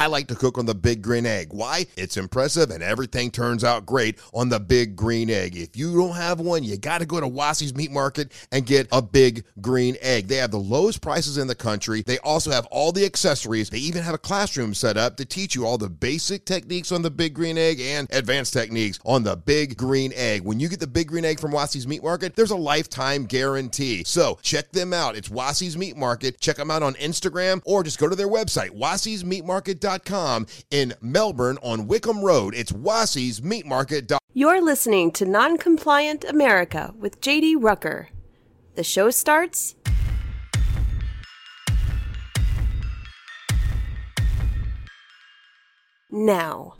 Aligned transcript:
I 0.00 0.06
like 0.06 0.28
to 0.28 0.34
cook 0.34 0.56
on 0.56 0.64
the 0.64 0.74
Big 0.74 1.02
Green 1.02 1.26
Egg. 1.26 1.48
Why? 1.50 1.84
It's 1.94 2.16
impressive 2.16 2.70
and 2.70 2.82
everything 2.82 3.30
turns 3.30 3.62
out 3.62 3.84
great 3.84 4.18
on 4.32 4.48
the 4.48 4.58
Big 4.58 4.96
Green 4.96 5.28
Egg. 5.28 5.58
If 5.58 5.76
you 5.76 5.94
don't 5.94 6.16
have 6.16 6.40
one, 6.40 6.64
you 6.64 6.78
got 6.78 7.00
to 7.00 7.06
go 7.06 7.20
to 7.20 7.28
Wassy's 7.28 7.74
Meat 7.74 7.90
Market 7.90 8.32
and 8.50 8.64
get 8.64 8.88
a 8.92 9.02
Big 9.02 9.44
Green 9.60 9.98
Egg. 10.00 10.28
They 10.28 10.36
have 10.36 10.52
the 10.52 10.56
lowest 10.56 11.02
prices 11.02 11.36
in 11.36 11.48
the 11.48 11.54
country. 11.54 12.00
They 12.00 12.16
also 12.20 12.50
have 12.50 12.64
all 12.70 12.92
the 12.92 13.04
accessories. 13.04 13.68
They 13.68 13.76
even 13.76 14.02
have 14.02 14.14
a 14.14 14.18
classroom 14.18 14.72
set 14.72 14.96
up 14.96 15.18
to 15.18 15.26
teach 15.26 15.54
you 15.54 15.66
all 15.66 15.76
the 15.76 15.90
basic 15.90 16.46
techniques 16.46 16.92
on 16.92 17.02
the 17.02 17.10
Big 17.10 17.34
Green 17.34 17.58
Egg 17.58 17.78
and 17.82 18.08
advanced 18.10 18.54
techniques 18.54 18.98
on 19.04 19.22
the 19.22 19.36
Big 19.36 19.76
Green 19.76 20.14
Egg. 20.14 20.44
When 20.44 20.58
you 20.58 20.70
get 20.70 20.80
the 20.80 20.86
Big 20.86 21.08
Green 21.08 21.26
Egg 21.26 21.40
from 21.40 21.52
Wassy's 21.52 21.86
Meat 21.86 22.02
Market, 22.02 22.36
there's 22.36 22.52
a 22.52 22.56
lifetime 22.56 23.26
guarantee. 23.26 24.04
So 24.04 24.38
check 24.40 24.72
them 24.72 24.94
out. 24.94 25.14
It's 25.14 25.28
Wassy's 25.28 25.76
Meat 25.76 25.98
Market. 25.98 26.40
Check 26.40 26.56
them 26.56 26.70
out 26.70 26.82
on 26.82 26.94
Instagram 26.94 27.60
or 27.66 27.82
just 27.82 27.98
go 27.98 28.08
to 28.08 28.16
their 28.16 28.26
website, 28.26 28.70
wassysmeatmarket.com 28.70 29.89
in 30.70 30.94
Melbourne 31.00 31.58
on 31.62 31.86
Wickham 31.86 32.22
Road. 32.22 32.54
It's 32.54 32.72
wassysmeatmarket.com. 32.72 34.18
You're 34.32 34.62
listening 34.62 35.10
to 35.12 35.24
Noncompliant 35.24 36.28
America 36.28 36.94
with 36.96 37.20
JD 37.20 37.56
Rucker. 37.58 38.08
The 38.76 38.84
show 38.84 39.10
starts 39.10 39.74
now. 46.10 46.74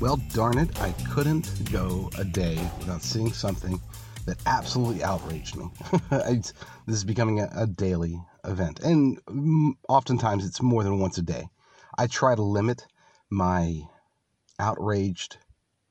Well, 0.00 0.16
darn 0.32 0.56
it, 0.56 0.80
I 0.80 0.92
couldn't 1.10 1.70
go 1.70 2.08
a 2.16 2.24
day 2.24 2.56
without 2.78 3.02
seeing 3.02 3.34
something 3.34 3.78
that 4.24 4.38
absolutely 4.46 5.04
outraged 5.04 5.56
me. 5.56 5.70
this 6.10 6.54
is 6.86 7.04
becoming 7.04 7.40
a, 7.40 7.50
a, 7.54 7.66
daily 7.66 8.18
event, 8.46 8.80
and 8.80 9.22
mm, 9.26 9.72
oftentimes 9.90 10.46
it's 10.46 10.62
more 10.62 10.84
than 10.84 11.00
once 11.00 11.18
a 11.18 11.22
day. 11.22 11.50
I 11.98 12.06
try 12.06 12.34
to 12.34 12.42
limit 12.42 12.86
my 13.28 13.82
outraged 14.58 15.36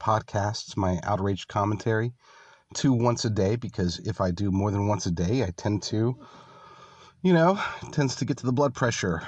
podcasts, 0.01 0.75
my 0.75 0.99
outraged 1.03 1.47
commentary 1.47 2.13
to 2.77 2.91
once 2.91 3.25
a 3.25 3.29
day 3.29 3.57
because 3.57 3.99
if 3.99 4.21
I 4.21 4.31
do 4.31 4.49
more 4.49 4.71
than 4.71 4.87
once 4.87 5.05
a 5.05 5.11
day, 5.11 5.43
I 5.43 5.51
tend 5.55 5.83
to, 5.83 6.17
you 7.21 7.33
know, 7.33 7.61
tends 7.91 8.15
to 8.15 8.25
get 8.25 8.37
to 8.37 8.47
the 8.47 8.53
blood 8.53 8.73
pressure 8.73 9.21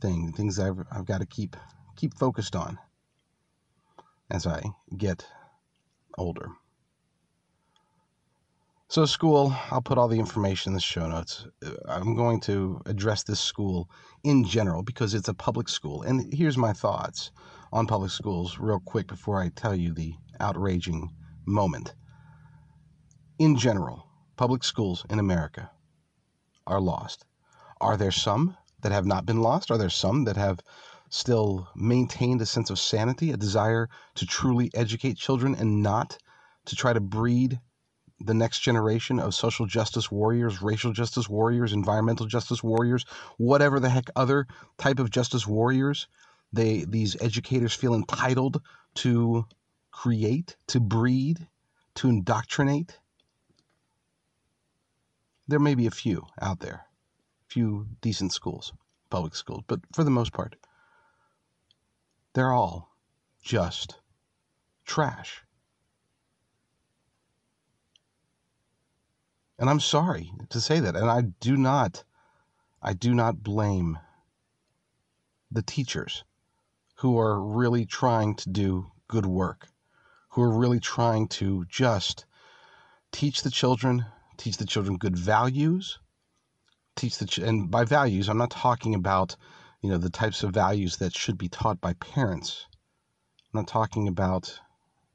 thing, 0.00 0.32
things 0.32 0.58
I've, 0.58 0.84
I've 0.90 1.06
got 1.06 1.20
to 1.20 1.26
keep 1.26 1.56
keep 1.94 2.18
focused 2.18 2.56
on 2.56 2.80
as 4.30 4.46
I 4.46 4.62
get 4.96 5.26
older. 6.18 6.48
So, 8.88 9.06
school, 9.06 9.52
I'll 9.70 9.82
put 9.82 9.98
all 9.98 10.08
the 10.08 10.20
information 10.20 10.70
in 10.70 10.74
the 10.74 10.80
show 10.80 11.08
notes. 11.08 11.46
Uh, 11.64 11.72
I'm 11.88 12.14
going 12.14 12.38
to 12.42 12.80
address 12.86 13.24
this 13.24 13.40
school 13.40 13.90
in 14.22 14.44
general 14.44 14.82
because 14.82 15.14
it's 15.14 15.28
a 15.28 15.34
public 15.34 15.68
school. 15.68 16.02
And 16.02 16.32
here's 16.32 16.56
my 16.56 16.72
thoughts 16.72 17.32
on 17.72 17.86
public 17.86 18.12
schools, 18.12 18.58
real 18.58 18.80
quick, 18.80 19.08
before 19.08 19.40
I 19.40 19.48
tell 19.48 19.74
you 19.74 19.92
the 19.92 20.14
outraging 20.38 21.10
moment. 21.44 21.94
In 23.38 23.56
general, 23.56 24.06
public 24.36 24.62
schools 24.62 25.04
in 25.10 25.18
America 25.18 25.70
are 26.66 26.80
lost. 26.80 27.24
Are 27.80 27.96
there 27.96 28.12
some 28.12 28.56
that 28.82 28.92
have 28.92 29.06
not 29.06 29.26
been 29.26 29.40
lost? 29.40 29.70
Are 29.70 29.78
there 29.78 29.90
some 29.90 30.24
that 30.24 30.36
have 30.36 30.60
still 31.08 31.68
maintained 31.74 32.40
a 32.42 32.46
sense 32.46 32.70
of 32.70 32.78
sanity, 32.78 33.30
a 33.30 33.36
desire 33.36 33.88
to 34.14 34.26
truly 34.26 34.70
educate 34.74 35.16
children 35.16 35.54
and 35.54 35.82
not 35.82 36.18
to 36.66 36.76
try 36.76 36.92
to 36.92 37.00
breed 37.00 37.60
the 38.20 38.34
next 38.34 38.60
generation 38.60 39.18
of 39.18 39.34
social 39.34 39.66
justice 39.66 40.10
warriors, 40.10 40.62
racial 40.62 40.92
justice 40.92 41.28
warriors, 41.28 41.72
environmental 41.72 42.26
justice 42.26 42.62
warriors, 42.62 43.04
whatever 43.36 43.80
the 43.80 43.90
heck 43.90 44.08
other 44.16 44.46
type 44.78 44.98
of 44.98 45.10
justice 45.10 45.46
warriors 45.46 46.06
they 46.52 46.84
these 46.84 47.20
educators 47.20 47.74
feel 47.74 47.94
entitled 47.94 48.62
to 48.94 49.44
create, 49.90 50.56
to 50.68 50.80
breed, 50.80 51.48
to 51.96 52.08
indoctrinate. 52.08 52.98
There 55.48 55.58
may 55.58 55.74
be 55.74 55.86
a 55.86 55.90
few 55.90 56.26
out 56.40 56.60
there, 56.60 56.86
few 57.48 57.88
decent 58.00 58.32
schools, 58.32 58.72
public 59.10 59.34
schools, 59.34 59.64
but 59.66 59.80
for 59.92 60.04
the 60.04 60.10
most 60.10 60.32
part, 60.32 60.56
they're 62.34 62.52
all 62.52 62.94
just 63.42 64.00
trash. 64.84 65.42
And 69.58 69.70
I'm 69.70 69.80
sorry 69.80 70.32
to 70.50 70.60
say 70.60 70.80
that. 70.80 70.96
And 70.96 71.08
I 71.08 71.22
do 71.22 71.56
not, 71.56 72.04
I 72.82 72.92
do 72.92 73.14
not 73.14 73.42
blame 73.42 73.98
the 75.50 75.62
teachers 75.62 76.24
who 76.96 77.18
are 77.18 77.40
really 77.40 77.86
trying 77.86 78.34
to 78.34 78.48
do 78.50 78.90
good 79.08 79.26
work, 79.26 79.68
who 80.30 80.42
are 80.42 80.50
really 80.50 80.80
trying 80.80 81.28
to 81.28 81.64
just 81.66 82.26
teach 83.12 83.42
the 83.42 83.50
children, 83.50 84.06
teach 84.36 84.56
the 84.56 84.66
children 84.66 84.96
good 84.96 85.16
values, 85.16 86.00
teach 86.96 87.18
the, 87.18 87.26
ch- 87.26 87.38
and 87.38 87.70
by 87.70 87.84
values, 87.84 88.28
I'm 88.28 88.38
not 88.38 88.50
talking 88.50 88.94
about 88.94 89.36
you 89.84 89.90
know, 89.90 89.98
the 89.98 90.08
types 90.08 90.42
of 90.42 90.54
values 90.54 90.96
that 90.96 91.14
should 91.14 91.36
be 91.36 91.50
taught 91.50 91.78
by 91.78 91.92
parents. 91.92 92.64
I'm 93.52 93.60
not 93.60 93.68
talking 93.68 94.08
about 94.08 94.58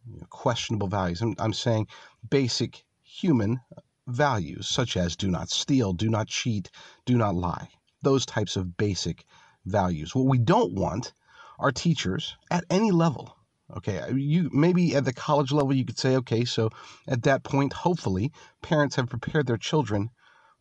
you 0.07 0.19
know, 0.19 0.27
questionable 0.29 0.87
values. 0.87 1.23
I'm, 1.23 1.33
I'm 1.39 1.53
saying 1.53 1.87
basic 2.29 2.85
human 3.01 3.61
values, 4.05 4.67
such 4.67 4.95
as 4.95 5.15
do 5.15 5.27
not 5.27 5.49
steal, 5.49 5.93
do 5.93 6.07
not 6.07 6.27
cheat, 6.27 6.69
do 7.05 7.17
not 7.17 7.33
lie. 7.33 7.69
Those 8.03 8.27
types 8.27 8.55
of 8.55 8.77
basic 8.77 9.25
values. 9.65 10.13
What 10.13 10.27
we 10.27 10.37
don't 10.37 10.73
want 10.73 11.13
are 11.57 11.71
teachers 11.71 12.37
at 12.51 12.63
any 12.69 12.91
level. 12.91 13.35
Okay, 13.75 13.97
uh, 13.97 14.13
you 14.13 14.51
maybe 14.53 14.95
at 14.95 15.03
the 15.03 15.13
college 15.13 15.51
level 15.51 15.73
you 15.73 15.83
could 15.83 15.97
say, 15.97 16.15
okay, 16.17 16.45
so 16.45 16.69
at 17.07 17.23
that 17.23 17.41
point, 17.41 17.73
hopefully, 17.73 18.31
parents 18.61 18.97
have 18.97 19.09
prepared 19.09 19.47
their 19.47 19.57
children 19.57 20.11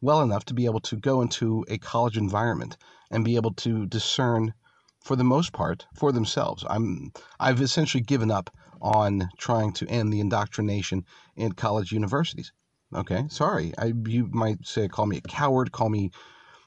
well 0.00 0.22
enough 0.22 0.46
to 0.46 0.54
be 0.54 0.64
able 0.64 0.80
to 0.80 0.96
go 0.96 1.20
into 1.20 1.62
a 1.68 1.76
college 1.76 2.16
environment 2.16 2.78
and 3.10 3.24
be 3.24 3.36
able 3.36 3.52
to 3.52 3.86
discern 3.86 4.54
for 5.00 5.16
the 5.16 5.24
most 5.24 5.52
part 5.52 5.86
for 5.94 6.12
themselves. 6.12 6.64
I'm 6.68 7.12
I've 7.40 7.60
essentially 7.60 8.02
given 8.02 8.30
up 8.30 8.50
on 8.80 9.28
trying 9.38 9.72
to 9.74 9.88
end 9.88 10.12
the 10.12 10.20
indoctrination 10.20 11.04
in 11.36 11.52
college 11.52 11.92
universities. 11.92 12.52
Okay, 12.94 13.24
sorry. 13.28 13.72
I 13.78 13.92
you 14.06 14.28
might 14.32 14.66
say 14.66 14.88
call 14.88 15.06
me 15.06 15.18
a 15.18 15.20
coward, 15.22 15.72
call 15.72 15.88
me 15.88 16.10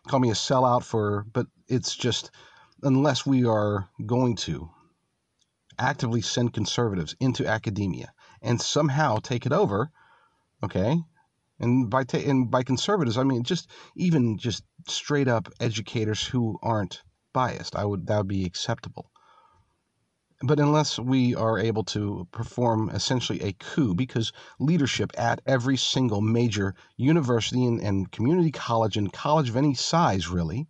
call 0.07 0.19
me 0.19 0.29
a 0.31 0.35
sellout 0.35 0.83
for 0.83 1.25
but 1.33 1.47
it's 1.67 1.95
just 1.95 2.31
unless 2.83 3.25
we 3.25 3.45
are 3.45 3.87
going 4.05 4.35
to 4.35 4.69
actively 5.77 6.21
send 6.21 6.53
conservatives 6.53 7.15
into 7.19 7.47
academia 7.47 8.13
and 8.41 8.61
somehow 8.61 9.17
take 9.17 9.45
it 9.45 9.51
over, 9.51 9.91
okay? 10.63 11.03
And 11.61 11.91
by 11.91 12.03
ta- 12.03 12.17
and 12.17 12.49
by 12.49 12.63
conservatives, 12.63 13.17
I 13.17 13.23
mean 13.23 13.43
just 13.43 13.69
even 13.95 14.37
just 14.37 14.63
straight 14.87 15.27
up 15.27 15.47
educators 15.59 16.25
who 16.25 16.57
aren't 16.63 17.03
biased. 17.33 17.75
I 17.75 17.85
would 17.85 18.07
that 18.07 18.17
would 18.17 18.27
be 18.27 18.45
acceptable. 18.45 19.11
But 20.43 20.59
unless 20.59 20.97
we 20.97 21.35
are 21.35 21.59
able 21.59 21.83
to 21.83 22.27
perform 22.31 22.89
essentially 22.89 23.39
a 23.41 23.53
coup, 23.53 23.93
because 23.93 24.31
leadership 24.59 25.11
at 25.15 25.39
every 25.45 25.77
single 25.77 26.19
major 26.19 26.73
university 26.97 27.63
and, 27.63 27.79
and 27.79 28.11
community 28.11 28.51
college 28.51 28.97
and 28.97 29.13
college 29.13 29.49
of 29.49 29.55
any 29.55 29.75
size, 29.75 30.29
really, 30.29 30.67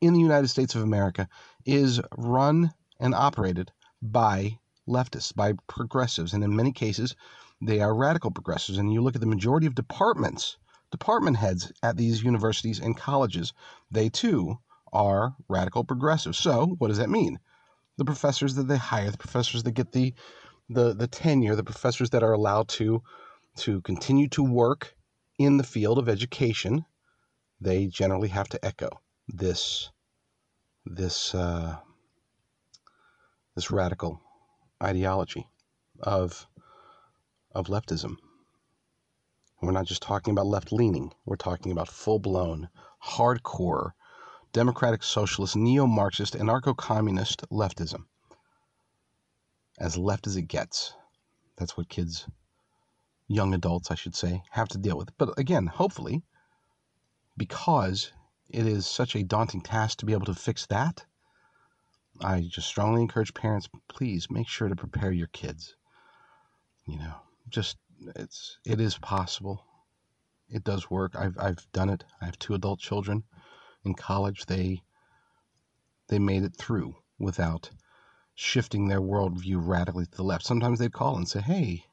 in 0.00 0.12
the 0.12 0.18
United 0.18 0.48
States 0.48 0.74
of 0.74 0.82
America, 0.82 1.28
is 1.64 2.00
run 2.18 2.72
and 2.98 3.14
operated 3.14 3.70
by 4.02 4.58
leftists, 4.88 5.32
by 5.32 5.52
progressives, 5.68 6.34
and 6.34 6.42
in 6.42 6.56
many 6.56 6.72
cases, 6.72 7.14
they 7.64 7.80
are 7.80 7.94
radical 7.94 8.30
progressives. 8.30 8.78
And 8.78 8.92
you 8.92 9.00
look 9.00 9.14
at 9.14 9.20
the 9.20 9.26
majority 9.26 9.66
of 9.66 9.74
departments, 9.74 10.58
department 10.90 11.36
heads 11.36 11.72
at 11.82 11.96
these 11.96 12.24
universities 12.24 12.80
and 12.80 12.96
colleges, 12.96 13.52
they 13.90 14.08
too 14.08 14.58
are 14.92 15.36
radical 15.48 15.84
progressives. 15.84 16.38
So, 16.38 16.74
what 16.78 16.88
does 16.88 16.98
that 16.98 17.08
mean? 17.08 17.38
The 17.98 18.04
professors 18.04 18.56
that 18.56 18.68
they 18.68 18.76
hire, 18.76 19.10
the 19.10 19.18
professors 19.18 19.62
that 19.62 19.72
get 19.72 19.92
the 19.92 20.14
the, 20.68 20.94
the 20.94 21.06
tenure, 21.06 21.54
the 21.54 21.64
professors 21.64 22.10
that 22.10 22.22
are 22.22 22.32
allowed 22.32 22.68
to 22.68 23.02
to 23.56 23.80
continue 23.82 24.28
to 24.30 24.42
work 24.42 24.94
in 25.38 25.56
the 25.58 25.64
field 25.64 25.98
of 25.98 26.08
education, 26.08 26.84
they 27.60 27.86
generally 27.86 28.28
have 28.28 28.48
to 28.48 28.64
echo 28.64 28.88
this 29.28 29.90
this 30.84 31.34
uh, 31.34 31.76
this 33.54 33.70
radical 33.70 34.20
ideology 34.82 35.46
of 36.00 36.46
of 37.54 37.66
leftism. 37.66 38.16
We're 39.60 39.72
not 39.72 39.86
just 39.86 40.02
talking 40.02 40.32
about 40.32 40.46
left 40.46 40.72
leaning, 40.72 41.12
we're 41.24 41.36
talking 41.36 41.70
about 41.70 41.88
full 41.88 42.18
blown, 42.18 42.68
hardcore, 43.04 43.92
democratic 44.52 45.02
socialist, 45.02 45.56
neo 45.56 45.86
Marxist, 45.86 46.34
anarcho 46.34 46.76
communist 46.76 47.48
leftism. 47.50 48.04
As 49.78 49.96
left 49.96 50.26
as 50.26 50.36
it 50.36 50.48
gets. 50.48 50.94
That's 51.56 51.76
what 51.76 51.88
kids, 51.88 52.26
young 53.28 53.54
adults, 53.54 53.90
I 53.90 53.94
should 53.94 54.14
say, 54.14 54.42
have 54.50 54.68
to 54.68 54.78
deal 54.78 54.98
with. 54.98 55.16
But 55.16 55.38
again, 55.38 55.66
hopefully, 55.66 56.22
because 57.36 58.12
it 58.50 58.66
is 58.66 58.86
such 58.86 59.14
a 59.14 59.22
daunting 59.22 59.62
task 59.62 59.98
to 59.98 60.06
be 60.06 60.12
able 60.12 60.26
to 60.26 60.34
fix 60.34 60.66
that, 60.66 61.04
I 62.20 62.42
just 62.42 62.68
strongly 62.68 63.02
encourage 63.02 63.32
parents 63.32 63.68
please 63.88 64.30
make 64.30 64.48
sure 64.48 64.68
to 64.68 64.76
prepare 64.76 65.12
your 65.12 65.28
kids. 65.28 65.74
You 66.86 66.98
know, 66.98 67.14
just 67.48 67.76
it's 68.16 68.58
it 68.64 68.80
is 68.80 68.98
possible. 68.98 69.64
It 70.48 70.64
does 70.64 70.90
work. 70.90 71.14
I've 71.16 71.38
I've 71.38 71.66
done 71.72 71.90
it. 71.90 72.04
I 72.20 72.26
have 72.26 72.38
two 72.38 72.54
adult 72.54 72.80
children 72.80 73.24
in 73.84 73.94
college. 73.94 74.46
They 74.46 74.82
they 76.08 76.18
made 76.18 76.42
it 76.42 76.56
through 76.56 76.96
without 77.18 77.70
shifting 78.34 78.88
their 78.88 79.00
worldview 79.00 79.56
radically 79.66 80.06
to 80.06 80.16
the 80.16 80.24
left. 80.24 80.44
Sometimes 80.44 80.78
they'd 80.78 80.92
call 80.92 81.16
and 81.16 81.28
say, 81.28 81.40
"Hey, 81.40 81.84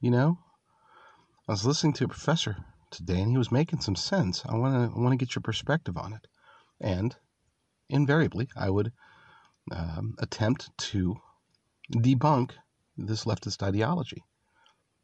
you 0.00 0.10
know, 0.10 0.38
I 1.46 1.52
was 1.52 1.66
listening 1.66 1.94
to 1.94 2.04
a 2.04 2.08
professor 2.08 2.64
today, 2.90 3.20
and 3.20 3.30
he 3.30 3.38
was 3.38 3.52
making 3.52 3.80
some 3.80 3.96
sense. 3.96 4.44
I 4.46 4.56
want 4.56 4.74
to 4.74 4.96
I 4.96 5.00
want 5.00 5.12
to 5.12 5.24
get 5.24 5.34
your 5.34 5.42
perspective 5.42 5.96
on 5.96 6.12
it." 6.12 6.26
And 6.80 7.16
invariably, 7.88 8.48
I 8.56 8.70
would 8.70 8.92
um, 9.72 10.14
attempt 10.18 10.70
to 10.78 11.16
debunk 11.92 12.52
this 13.06 13.24
leftist 13.24 13.62
ideology. 13.62 14.22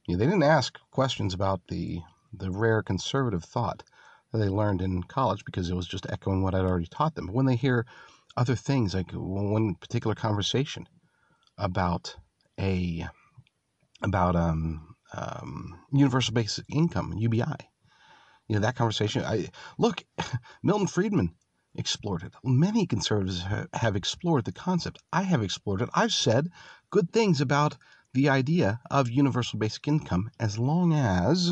You 0.07 0.15
know, 0.15 0.19
they 0.19 0.27
didn't 0.27 0.43
ask 0.43 0.79
questions 0.91 1.33
about 1.33 1.63
the 1.69 2.01
the 2.37 2.51
rare 2.51 2.83
conservative 2.83 3.45
thought 3.45 3.85
that 4.33 4.39
they 4.39 4.49
learned 4.49 4.83
in 4.83 5.05
college 5.05 5.45
because 5.45 5.71
it 5.71 5.77
was 5.77 5.87
just 5.87 6.07
echoing 6.11 6.43
what 6.43 6.55
I'd 6.55 6.65
already 6.65 6.89
taught 6.89 7.15
them. 7.15 7.27
But 7.27 7.35
when 7.35 7.47
they 7.47 7.55
hear 7.57 7.87
other 8.37 8.57
things, 8.57 8.95
like 8.95 9.13
one 9.13 9.77
particular 9.77 10.17
conversation 10.17 10.89
about 11.57 12.17
a 12.59 13.07
about 14.03 14.35
um, 14.37 14.97
um, 15.15 15.79
universal 15.93 16.35
basic 16.35 16.65
income 16.69 17.15
UBI, 17.17 17.71
you 18.49 18.57
know 18.57 18.61
that 18.61 18.77
conversation. 18.77 19.25
I 19.25 19.49
look, 19.79 20.05
Milton 20.63 20.89
Friedman 20.89 21.35
explored 21.77 22.23
it. 22.23 22.33
Many 22.43 22.87
conservatives 22.87 23.43
ha- 23.43 23.67
have 23.73 23.97
explored 23.97 24.45
the 24.45 24.53
concept. 24.53 24.99
I 25.13 25.23
have 25.23 25.43
explored 25.43 25.83
it. 25.83 25.89
I've 25.95 26.13
said 26.13 26.51
good 26.95 27.11
things 27.11 27.41
about 27.41 27.77
the 28.13 28.29
idea 28.29 28.81
of 28.89 29.11
universal 29.11 29.59
basic 29.59 29.89
income 29.89 30.31
as 30.39 30.61
long 30.61 30.93
as 30.93 31.51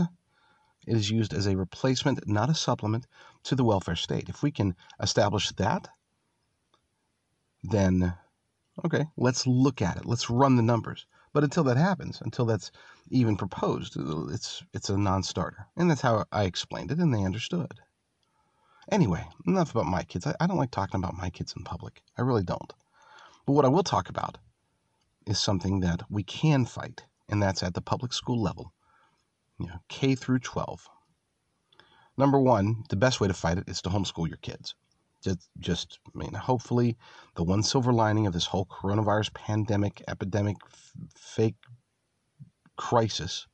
it 0.87 0.97
is 0.97 1.11
used 1.11 1.35
as 1.35 1.49
a 1.49 1.57
replacement, 1.57 2.29
not 2.29 2.49
a 2.49 2.55
supplement, 2.55 3.09
to 3.43 3.57
the 3.57 3.65
welfare 3.65 3.97
state. 3.97 4.29
If 4.29 4.45
we 4.45 4.53
can 4.53 4.77
establish 5.01 5.51
that, 5.57 5.89
then 7.65 8.15
okay, 8.85 9.07
let's 9.17 9.45
look 9.45 9.83
at 9.83 9.97
it. 9.97 10.07
Let's 10.07 10.31
run 10.31 10.55
the 10.55 10.63
numbers. 10.63 11.07
But 11.33 11.43
until 11.43 11.65
that 11.65 11.77
happens, 11.77 12.21
until 12.21 12.45
that's 12.45 12.71
even 13.11 13.37
proposed, 13.37 13.97
it's 14.31 14.63
it's 14.73 14.91
a 14.91 14.97
non-starter. 14.97 15.67
And 15.77 15.91
that's 15.91 16.03
how 16.03 16.25
I 16.31 16.45
explained 16.45 16.93
it, 16.93 17.01
and 17.01 17.13
they 17.13 17.25
understood. 17.25 17.81
Anyway, 18.93 19.27
enough 19.45 19.73
about 19.73 19.87
my 19.87 20.05
kids. 20.05 20.25
I, 20.25 20.37
I 20.39 20.47
don't 20.47 20.63
like 20.63 20.71
talking 20.71 21.01
about 21.01 21.19
my 21.19 21.31
kids 21.31 21.53
in 21.57 21.65
public. 21.65 22.01
I 22.17 22.23
really 22.23 22.45
don't. 22.45 22.73
But 23.45 23.55
what 23.55 23.65
I 23.65 23.75
will 23.75 23.83
talk 23.83 24.09
about 24.09 24.39
is 25.27 25.41
something 25.41 25.81
that 25.81 26.03
we 26.11 26.23
can 26.23 26.65
fight, 26.65 27.05
and 27.29 27.43
that's 27.43 27.63
at 27.63 27.75
the 27.75 27.81
public 27.81 28.13
school 28.13 28.41
level 28.41 28.73
you 29.63 29.69
know, 29.69 29.79
K 29.89 30.15
through 30.17 30.41
12. 30.41 30.89
Number 32.17 32.39
one, 32.39 32.85
the 32.91 32.97
best 32.97 33.21
way 33.21 33.29
to 33.29 33.35
fight 33.35 33.59
it 33.59 33.69
is 33.69 33.81
to 33.83 33.91
homeschool 33.91 34.29
your 34.29 34.39
kids. 34.39 34.75
Just, 35.23 35.49
just, 35.59 35.99
I 36.13 36.19
mean, 36.19 36.35
hopefully, 36.35 36.97
the 37.37 37.45
one 37.45 37.63
silver 37.63 37.93
lining 37.93 38.27
of 38.27 38.33
this 38.33 38.47
whole 38.47 38.67
coronavirus 38.67 39.33
pandemic, 39.35 40.03
epidemic, 40.09 40.57
f- 40.67 40.93
fake 41.17 41.55
crisis, 42.77 43.47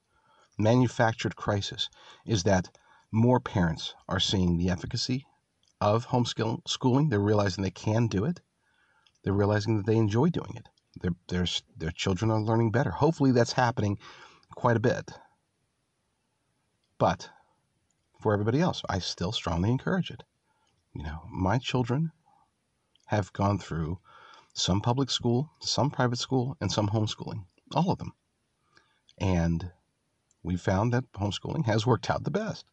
manufactured 0.59 1.37
crisis, 1.37 1.91
is 2.25 2.45
that 2.45 2.71
more 3.13 3.39
parents 3.39 3.95
are 4.09 4.21
seeing 4.21 4.57
the 4.57 4.71
efficacy 4.71 5.27
of 5.81 6.07
homeschooling. 6.07 7.11
They're 7.11 7.21
realizing 7.21 7.63
they 7.63 7.71
can 7.71 8.07
do 8.07 8.25
it. 8.25 8.41
They're 9.23 9.35
realizing 9.35 9.77
that 9.77 9.87
they 9.87 9.97
enjoy 9.97 10.31
doing 10.31 10.55
it. 10.57 10.69
Their, 11.01 11.15
their, 11.29 11.47
their 11.77 11.91
children 11.91 12.31
are 12.31 12.41
learning 12.41 12.71
better. 12.71 12.91
Hopefully, 12.91 13.33
that's 13.33 13.53
happening 13.53 13.99
quite 14.55 14.77
a 14.77 14.81
bit. 14.81 15.11
But 16.99 17.31
for 18.21 18.33
everybody 18.33 18.61
else, 18.61 18.83
I 18.89 18.99
still 18.99 19.33
strongly 19.33 19.71
encourage 19.71 20.11
it. 20.11 20.25
You 20.95 21.05
know, 21.05 21.23
my 21.31 21.59
children 21.59 22.11
have 23.07 23.33
gone 23.33 23.59
through 23.59 23.99
some 24.53 24.81
public 24.81 25.11
school, 25.11 25.51
some 25.61 25.91
private 25.91 26.19
school, 26.19 26.57
and 26.61 26.73
some 26.73 26.89
homeschooling, 26.89 27.45
all 27.75 27.91
of 27.91 27.99
them. 27.99 28.13
And 29.19 29.71
we 30.43 30.57
found 30.57 30.93
that 30.93 31.11
homeschooling 31.13 31.67
has 31.67 31.87
worked 31.87 32.11
out 32.11 32.25
the 32.25 32.31
best. 32.31 32.65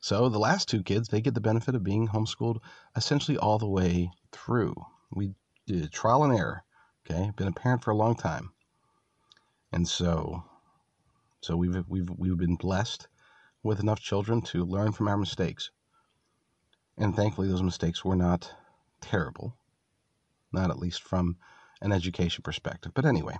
So 0.00 0.28
the 0.28 0.38
last 0.38 0.68
two 0.68 0.82
kids, 0.82 1.08
they 1.08 1.20
get 1.20 1.34
the 1.34 1.40
benefit 1.40 1.74
of 1.74 1.84
being 1.84 2.08
homeschooled 2.08 2.58
essentially 2.96 3.36
all 3.36 3.58
the 3.58 3.68
way 3.68 4.10
through. 4.32 4.74
We 5.12 5.34
did 5.66 5.92
trial 5.92 6.24
and 6.24 6.36
error. 6.36 6.64
Okay, 7.08 7.30
been 7.36 7.48
a 7.48 7.52
parent 7.52 7.82
for 7.82 7.90
a 7.90 7.96
long 7.96 8.14
time, 8.14 8.52
and 9.72 9.86
so, 9.88 10.44
so 11.40 11.56
we've 11.56 11.84
we've 11.88 12.10
we've 12.16 12.36
been 12.36 12.56
blessed 12.56 13.08
with 13.62 13.80
enough 13.80 14.00
children 14.00 14.42
to 14.42 14.64
learn 14.64 14.92
from 14.92 15.08
our 15.08 15.16
mistakes. 15.16 15.70
And 16.96 17.14
thankfully, 17.16 17.48
those 17.48 17.62
mistakes 17.62 18.04
were 18.04 18.16
not 18.16 18.52
terrible, 19.00 19.56
not 20.52 20.70
at 20.70 20.78
least 20.78 21.02
from 21.02 21.36
an 21.80 21.92
education 21.92 22.42
perspective. 22.42 22.92
But 22.94 23.06
anyway, 23.06 23.36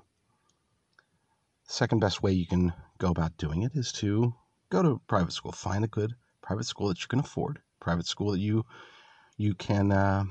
second 1.64 2.00
best 2.00 2.22
way 2.22 2.32
you 2.32 2.46
can 2.46 2.72
go 2.98 3.10
about 3.10 3.36
doing 3.36 3.62
it 3.62 3.72
is 3.74 3.92
to 3.92 4.34
go 4.70 4.82
to 4.82 5.00
private 5.06 5.32
school. 5.32 5.52
Find 5.52 5.84
a 5.84 5.88
good 5.88 6.14
private 6.42 6.66
school 6.66 6.88
that 6.88 7.02
you 7.02 7.08
can 7.08 7.20
afford, 7.20 7.60
private 7.80 8.06
school 8.06 8.32
that 8.32 8.40
you 8.40 8.64
you 9.36 9.54
can 9.54 9.92
uh, 9.92 10.24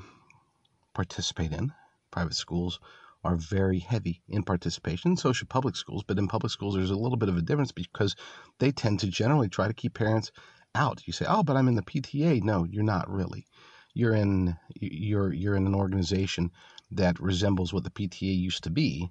participate 0.94 1.52
in. 1.52 1.72
Private 2.10 2.34
schools 2.34 2.80
are 3.22 3.36
very 3.36 3.78
heavy 3.78 4.22
in 4.28 4.42
participation. 4.42 5.16
So 5.16 5.32
should 5.32 5.50
public 5.50 5.76
schools. 5.76 6.02
But 6.06 6.18
in 6.18 6.26
public 6.26 6.50
schools, 6.50 6.74
there's 6.74 6.90
a 6.90 6.96
little 6.96 7.18
bit 7.18 7.28
of 7.28 7.36
a 7.36 7.42
difference 7.42 7.72
because 7.72 8.16
they 8.58 8.72
tend 8.72 9.00
to 9.00 9.08
generally 9.08 9.48
try 9.48 9.68
to 9.68 9.74
keep 9.74 9.94
parents 9.94 10.32
out. 10.74 11.06
You 11.06 11.12
say, 11.12 11.26
"Oh, 11.28 11.42
but 11.42 11.56
I'm 11.56 11.68
in 11.68 11.74
the 11.74 11.82
PTA." 11.82 12.40
No, 12.40 12.64
you're 12.64 12.82
not 12.82 13.10
really. 13.10 13.46
You're 13.92 14.14
in 14.14 14.56
you're 14.74 15.32
you're 15.32 15.56
in 15.56 15.66
an 15.66 15.74
organization 15.74 16.50
that 16.90 17.20
resembles 17.20 17.72
what 17.72 17.84
the 17.84 17.90
PTA 17.90 18.32
used 18.38 18.64
to 18.64 18.70
be. 18.70 19.10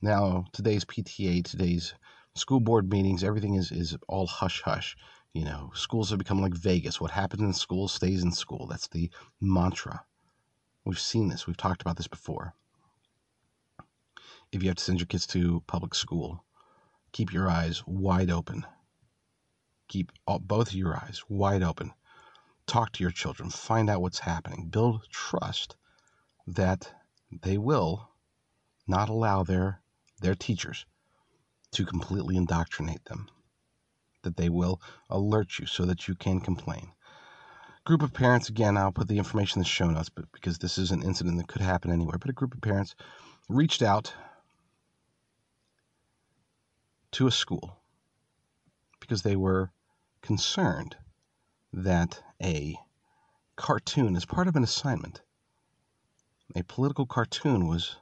Now, 0.00 0.44
today's 0.52 0.84
PTA, 0.84 1.42
today's 1.42 1.94
school 2.34 2.60
board 2.60 2.90
meetings, 2.90 3.24
everything 3.24 3.54
is 3.54 3.72
is 3.72 3.96
all 4.08 4.26
hush 4.26 4.62
hush. 4.62 4.96
You 5.34 5.44
know, 5.44 5.72
schools 5.74 6.10
have 6.10 6.18
become 6.18 6.40
like 6.40 6.54
Vegas. 6.54 7.00
What 7.00 7.10
happens 7.10 7.42
in 7.42 7.54
school 7.54 7.88
stays 7.88 8.22
in 8.22 8.32
school. 8.32 8.66
That's 8.68 8.88
the 8.88 9.10
mantra. 9.40 10.04
We've 10.84 10.98
seen 10.98 11.28
this. 11.28 11.46
We've 11.46 11.56
talked 11.56 11.82
about 11.82 11.96
this 11.96 12.08
before 12.08 12.54
if 14.52 14.62
you 14.62 14.68
have 14.68 14.76
to 14.76 14.84
send 14.84 15.00
your 15.00 15.06
kids 15.06 15.26
to 15.28 15.62
public 15.66 15.94
school, 15.94 16.44
keep 17.12 17.32
your 17.32 17.48
eyes 17.50 17.82
wide 17.86 18.30
open. 18.30 18.66
Keep 19.88 20.12
all, 20.26 20.38
both 20.38 20.68
of 20.68 20.74
your 20.74 20.94
eyes 20.94 21.22
wide 21.28 21.62
open. 21.62 21.92
Talk 22.66 22.92
to 22.92 23.02
your 23.02 23.10
children. 23.10 23.50
Find 23.50 23.90
out 23.90 24.02
what's 24.02 24.20
happening. 24.20 24.68
Build 24.68 25.06
trust 25.10 25.76
that 26.46 26.92
they 27.42 27.58
will 27.58 28.10
not 28.86 29.08
allow 29.08 29.42
their 29.42 29.80
their 30.20 30.34
teachers 30.34 30.86
to 31.72 31.84
completely 31.84 32.36
indoctrinate 32.36 33.04
them. 33.06 33.28
That 34.22 34.36
they 34.36 34.48
will 34.48 34.80
alert 35.10 35.58
you 35.58 35.66
so 35.66 35.84
that 35.86 36.06
you 36.06 36.14
can 36.14 36.40
complain. 36.40 36.92
Group 37.84 38.02
of 38.02 38.12
parents, 38.12 38.48
again, 38.48 38.76
I'll 38.76 38.92
put 38.92 39.08
the 39.08 39.18
information 39.18 39.58
in 39.58 39.62
the 39.62 39.68
show 39.68 39.90
notes, 39.90 40.08
but 40.08 40.30
because 40.32 40.58
this 40.58 40.78
is 40.78 40.92
an 40.92 41.02
incident 41.02 41.38
that 41.38 41.48
could 41.48 41.62
happen 41.62 41.90
anywhere. 41.90 42.18
But 42.18 42.30
a 42.30 42.34
group 42.34 42.54
of 42.54 42.60
parents 42.60 42.94
reached 43.48 43.82
out 43.82 44.14
to 47.12 47.26
a 47.26 47.30
school 47.30 47.78
because 49.00 49.22
they 49.22 49.36
were 49.36 49.70
concerned 50.22 50.96
that 51.72 52.22
a 52.42 52.76
cartoon, 53.56 54.16
as 54.16 54.24
part 54.24 54.48
of 54.48 54.56
an 54.56 54.64
assignment, 54.64 55.22
a 56.56 56.62
political 56.64 57.06
cartoon 57.06 57.66
was 57.68 57.96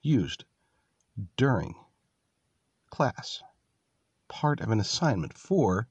used 0.00 0.44
during 1.36 1.74
class, 2.90 3.42
part 4.28 4.60
of 4.60 4.70
an 4.70 4.80
assignment 4.80 5.36
for 5.36 5.88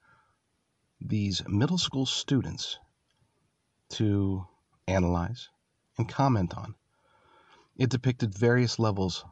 these 0.99 1.41
middle 1.47 1.77
school 1.77 2.05
students 2.05 2.79
to 3.89 4.45
analyze 4.87 5.49
and 5.97 6.07
comment 6.07 6.53
on. 6.55 6.75
It 7.75 7.89
depicted 7.89 8.33
various 8.33 8.79
levels 8.79 9.25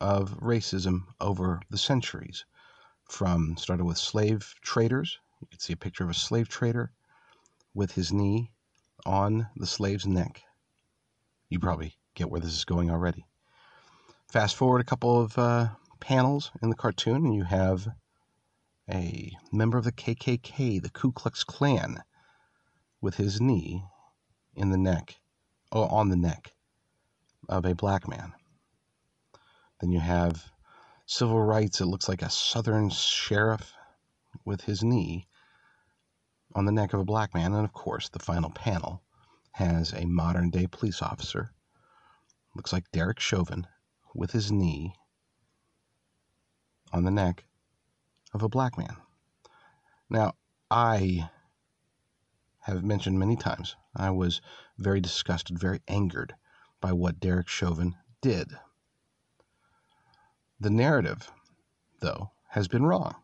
of 0.00 0.38
racism 0.40 1.06
over 1.20 1.60
the 1.70 1.78
centuries 1.78 2.44
from 3.08 3.56
started 3.56 3.84
with 3.84 3.98
slave 3.98 4.54
traders. 4.62 5.18
You 5.40 5.46
can 5.48 5.60
see 5.60 5.72
a 5.72 5.76
picture 5.76 6.04
of 6.04 6.10
a 6.10 6.14
slave 6.14 6.48
trader 6.48 6.92
with 7.74 7.92
his 7.92 8.12
knee 8.12 8.52
on 9.04 9.48
the 9.56 9.66
slave's 9.66 10.06
neck. 10.06 10.42
You 11.48 11.58
probably 11.60 11.96
get 12.14 12.30
where 12.30 12.40
this 12.40 12.54
is 12.54 12.64
going 12.64 12.90
already. 12.90 13.26
Fast 14.28 14.56
forward 14.56 14.80
a 14.80 14.84
couple 14.84 15.20
of 15.20 15.38
uh, 15.38 15.68
panels 16.00 16.50
in 16.62 16.70
the 16.70 16.76
cartoon, 16.76 17.24
and 17.26 17.34
you 17.34 17.44
have 17.44 17.86
a 18.90 19.32
member 19.52 19.78
of 19.78 19.84
the 19.84 19.92
KKK, 19.92 20.82
the 20.82 20.90
Ku 20.90 21.12
Klux 21.12 21.44
Klan, 21.44 22.02
with 23.00 23.16
his 23.16 23.40
knee 23.40 23.84
in 24.54 24.70
the 24.70 24.78
neck, 24.78 25.16
or 25.70 25.90
on 25.92 26.08
the 26.08 26.16
neck 26.16 26.54
of 27.48 27.64
a 27.64 27.74
black 27.74 28.08
man. 28.08 28.32
Then 29.80 29.92
you 29.92 30.00
have 30.00 30.50
civil 31.06 31.40
rights, 31.40 31.80
it 31.80 31.86
looks 31.86 32.08
like 32.08 32.22
a 32.22 32.30
southern 32.30 32.90
sheriff 32.90 33.72
with 34.44 34.62
his 34.62 34.82
knee 34.82 35.26
on 36.54 36.64
the 36.66 36.72
neck 36.72 36.92
of 36.92 37.00
a 37.00 37.04
black 37.04 37.32
man. 37.34 37.54
And 37.54 37.64
of 37.64 37.72
course, 37.72 38.08
the 38.08 38.18
final 38.18 38.50
panel 38.50 39.02
has 39.52 39.92
a 39.92 40.04
modern 40.04 40.50
day 40.50 40.66
police 40.66 41.00
officer. 41.00 41.52
Looks 42.54 42.72
like 42.72 42.90
Derek 42.90 43.20
Chauvin 43.20 43.66
with 44.14 44.32
his 44.32 44.50
knee 44.50 44.94
on 46.92 47.04
the 47.04 47.10
neck 47.10 47.44
of 48.34 48.42
a 48.42 48.48
black 48.48 48.76
man. 48.76 48.96
Now, 50.10 50.34
I 50.70 51.30
have 52.62 52.82
mentioned 52.82 53.18
many 53.18 53.36
times 53.36 53.76
I 53.94 54.10
was 54.10 54.40
very 54.78 55.00
disgusted, 55.00 55.58
very 55.58 55.80
angered 55.86 56.34
by 56.80 56.92
what 56.92 57.20
Derek 57.20 57.48
Chauvin 57.48 57.94
did. 58.20 58.58
The 60.58 60.70
narrative, 60.70 61.30
though, 62.00 62.30
has 62.48 62.66
been 62.66 62.86
wrong. 62.86 63.14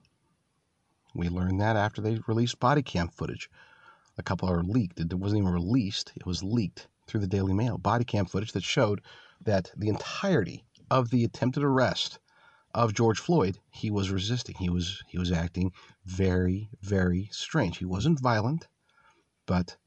We 1.14 1.30
learned 1.30 1.62
that 1.62 1.76
after 1.76 2.02
they 2.02 2.20
released 2.26 2.60
body 2.60 2.82
cam 2.82 3.08
footage. 3.08 3.48
A 4.18 4.22
couple 4.22 4.50
are 4.50 4.62
leaked. 4.62 5.00
It 5.00 5.14
wasn't 5.14 5.40
even 5.40 5.52
released, 5.52 6.12
it 6.14 6.26
was 6.26 6.42
leaked 6.42 6.88
through 7.06 7.20
the 7.20 7.26
Daily 7.26 7.54
Mail. 7.54 7.78
Body 7.78 8.04
cam 8.04 8.26
footage 8.26 8.52
that 8.52 8.62
showed 8.62 9.00
that 9.40 9.70
the 9.74 9.88
entirety 9.88 10.66
of 10.90 11.08
the 11.08 11.24
attempted 11.24 11.62
arrest 11.62 12.18
of 12.74 12.92
George 12.92 13.18
Floyd, 13.18 13.58
he 13.70 13.90
was 13.90 14.10
resisting. 14.10 14.56
He 14.58 14.68
was 14.68 15.02
he 15.08 15.16
was 15.18 15.32
acting 15.32 15.72
very, 16.04 16.68
very 16.82 17.30
strange. 17.32 17.78
He 17.78 17.86
wasn't 17.86 18.20
violent, 18.20 18.68
but 19.46 19.78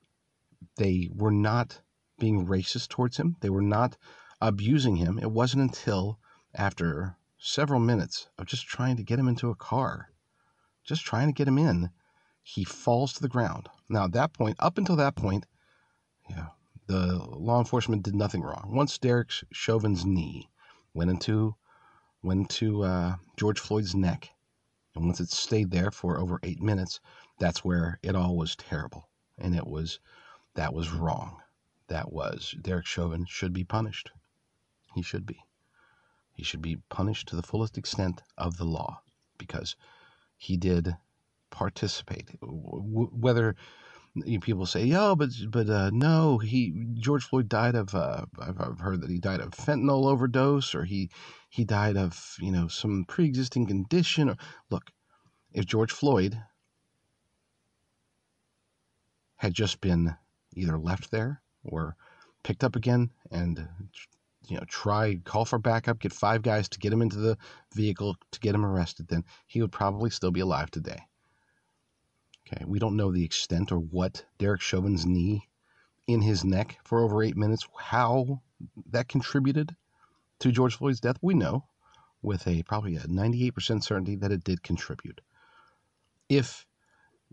they 0.77 1.09
were 1.13 1.31
not 1.31 1.81
being 2.17 2.47
racist 2.47 2.89
towards 2.89 3.17
him. 3.17 3.35
They 3.41 3.51
were 3.51 3.61
not 3.61 3.97
abusing 4.41 4.95
him. 4.95 5.19
It 5.19 5.31
wasn't 5.31 5.61
until 5.61 6.19
after 6.55 7.17
several 7.45 7.79
minutes 7.79 8.27
of 8.37 8.47
just 8.47 8.67
trying 8.67 8.97
to 8.97 9.03
get 9.03 9.19
him 9.19 9.27
into 9.27 9.49
a 9.49 9.55
car 9.55 10.09
just 10.85 11.03
trying 11.03 11.27
to 11.27 11.33
get 11.33 11.47
him 11.47 11.57
in, 11.57 11.89
he 12.43 12.63
falls 12.63 13.13
to 13.13 13.21
the 13.21 13.27
ground. 13.27 13.67
Now, 13.89 14.05
at 14.05 14.11
that 14.13 14.33
point, 14.33 14.55
up 14.59 14.77
until 14.77 14.95
that 14.97 15.15
point, 15.15 15.45
yeah, 16.29 16.47
the 16.87 17.17
law 17.17 17.59
enforcement 17.59 18.03
did 18.03 18.15
nothing 18.15 18.41
wrong. 18.41 18.71
Once 18.71 18.97
Derek 18.97 19.31
Chauvin's 19.51 20.05
knee 20.05 20.49
went 20.93 21.09
into 21.09 21.55
went 22.23 22.39
into 22.39 22.83
uh, 22.83 23.15
George 23.37 23.59
Floyd's 23.59 23.93
neck, 23.93 24.29
and 24.95 25.05
once 25.05 25.19
it 25.19 25.29
stayed 25.29 25.69
there 25.71 25.91
for 25.91 26.19
over 26.19 26.39
eight 26.43 26.61
minutes, 26.61 26.99
that's 27.39 27.63
where 27.63 27.99
it 28.01 28.15
all 28.15 28.35
was 28.35 28.55
terrible, 28.55 29.09
and 29.37 29.55
it 29.55 29.67
was 29.67 29.99
that 30.53 30.73
was 30.73 30.91
wrong. 30.91 31.41
That 31.87 32.11
was 32.11 32.55
Derek 32.61 32.85
Chauvin 32.85 33.25
should 33.27 33.53
be 33.53 33.63
punished. 33.63 34.11
He 34.95 35.01
should 35.01 35.25
be. 35.25 35.39
He 36.35 36.43
should 36.43 36.61
be 36.61 36.77
punished 36.89 37.29
to 37.29 37.35
the 37.37 37.41
fullest 37.41 37.77
extent 37.77 38.21
of 38.37 38.57
the 38.57 38.65
law 38.65 39.01
because 39.37 39.77
he 40.35 40.57
did 40.57 40.95
participate. 41.49 42.29
Whether 42.41 43.55
people 44.41 44.65
say, 44.65 44.91
"Oh, 44.93 45.15
but 45.15 45.29
but 45.49 45.69
uh, 45.69 45.91
no, 45.93 46.37
he 46.37 46.87
George 46.95 47.23
Floyd 47.23 47.47
died 47.47 47.75
of 47.75 47.95
uh, 47.95 48.25
I've, 48.37 48.59
I've 48.59 48.79
heard 48.79 49.01
that 49.01 49.09
he 49.09 49.17
died 49.17 49.39
of 49.39 49.51
fentanyl 49.51 50.05
overdose, 50.07 50.75
or 50.75 50.83
he 50.83 51.09
he 51.49 51.63
died 51.63 51.95
of 51.95 52.35
you 52.41 52.51
know 52.51 52.67
some 52.67 53.05
pre-existing 53.07 53.65
condition." 53.65 54.29
Or 54.29 54.35
look, 54.69 54.91
if 55.53 55.65
George 55.65 55.93
Floyd 55.93 56.41
had 59.37 59.53
just 59.53 59.79
been 59.79 60.15
either 60.53 60.77
left 60.77 61.11
there 61.11 61.41
or 61.63 61.95
picked 62.43 62.63
up 62.63 62.75
again 62.75 63.11
and 63.31 63.69
you 64.47 64.57
know, 64.57 64.63
try, 64.67 65.19
call 65.23 65.45
for 65.45 65.59
backup, 65.59 65.99
get 65.99 66.13
five 66.13 66.41
guys 66.41 66.69
to 66.69 66.79
get 66.79 66.93
him 66.93 67.01
into 67.01 67.17
the 67.17 67.37
vehicle 67.73 68.15
to 68.31 68.39
get 68.39 68.55
him 68.55 68.65
arrested, 68.65 69.07
then 69.07 69.23
he 69.47 69.61
would 69.61 69.71
probably 69.71 70.09
still 70.09 70.31
be 70.31 70.39
alive 70.39 70.71
today. 70.71 71.01
Okay, 72.47 72.63
we 72.65 72.79
don't 72.79 72.95
know 72.95 73.11
the 73.11 73.25
extent 73.25 73.71
or 73.71 73.79
what 73.79 74.23
Derek 74.37 74.61
Chauvin's 74.61 75.05
knee 75.05 75.47
in 76.07 76.21
his 76.21 76.43
neck 76.43 76.77
for 76.83 77.03
over 77.03 77.23
eight 77.23 77.35
minutes, 77.35 77.67
how 77.75 78.41
that 78.91 79.07
contributed 79.07 79.75
to 80.39 80.51
George 80.51 80.75
Floyd's 80.75 80.99
death. 80.99 81.17
We 81.21 81.33
know 81.33 81.65
with 82.21 82.47
a 82.47 82.63
probably 82.63 82.95
a 82.95 83.01
98% 83.01 83.83
certainty 83.83 84.15
that 84.17 84.31
it 84.31 84.43
did 84.43 84.63
contribute. 84.63 85.21
If 86.29 86.65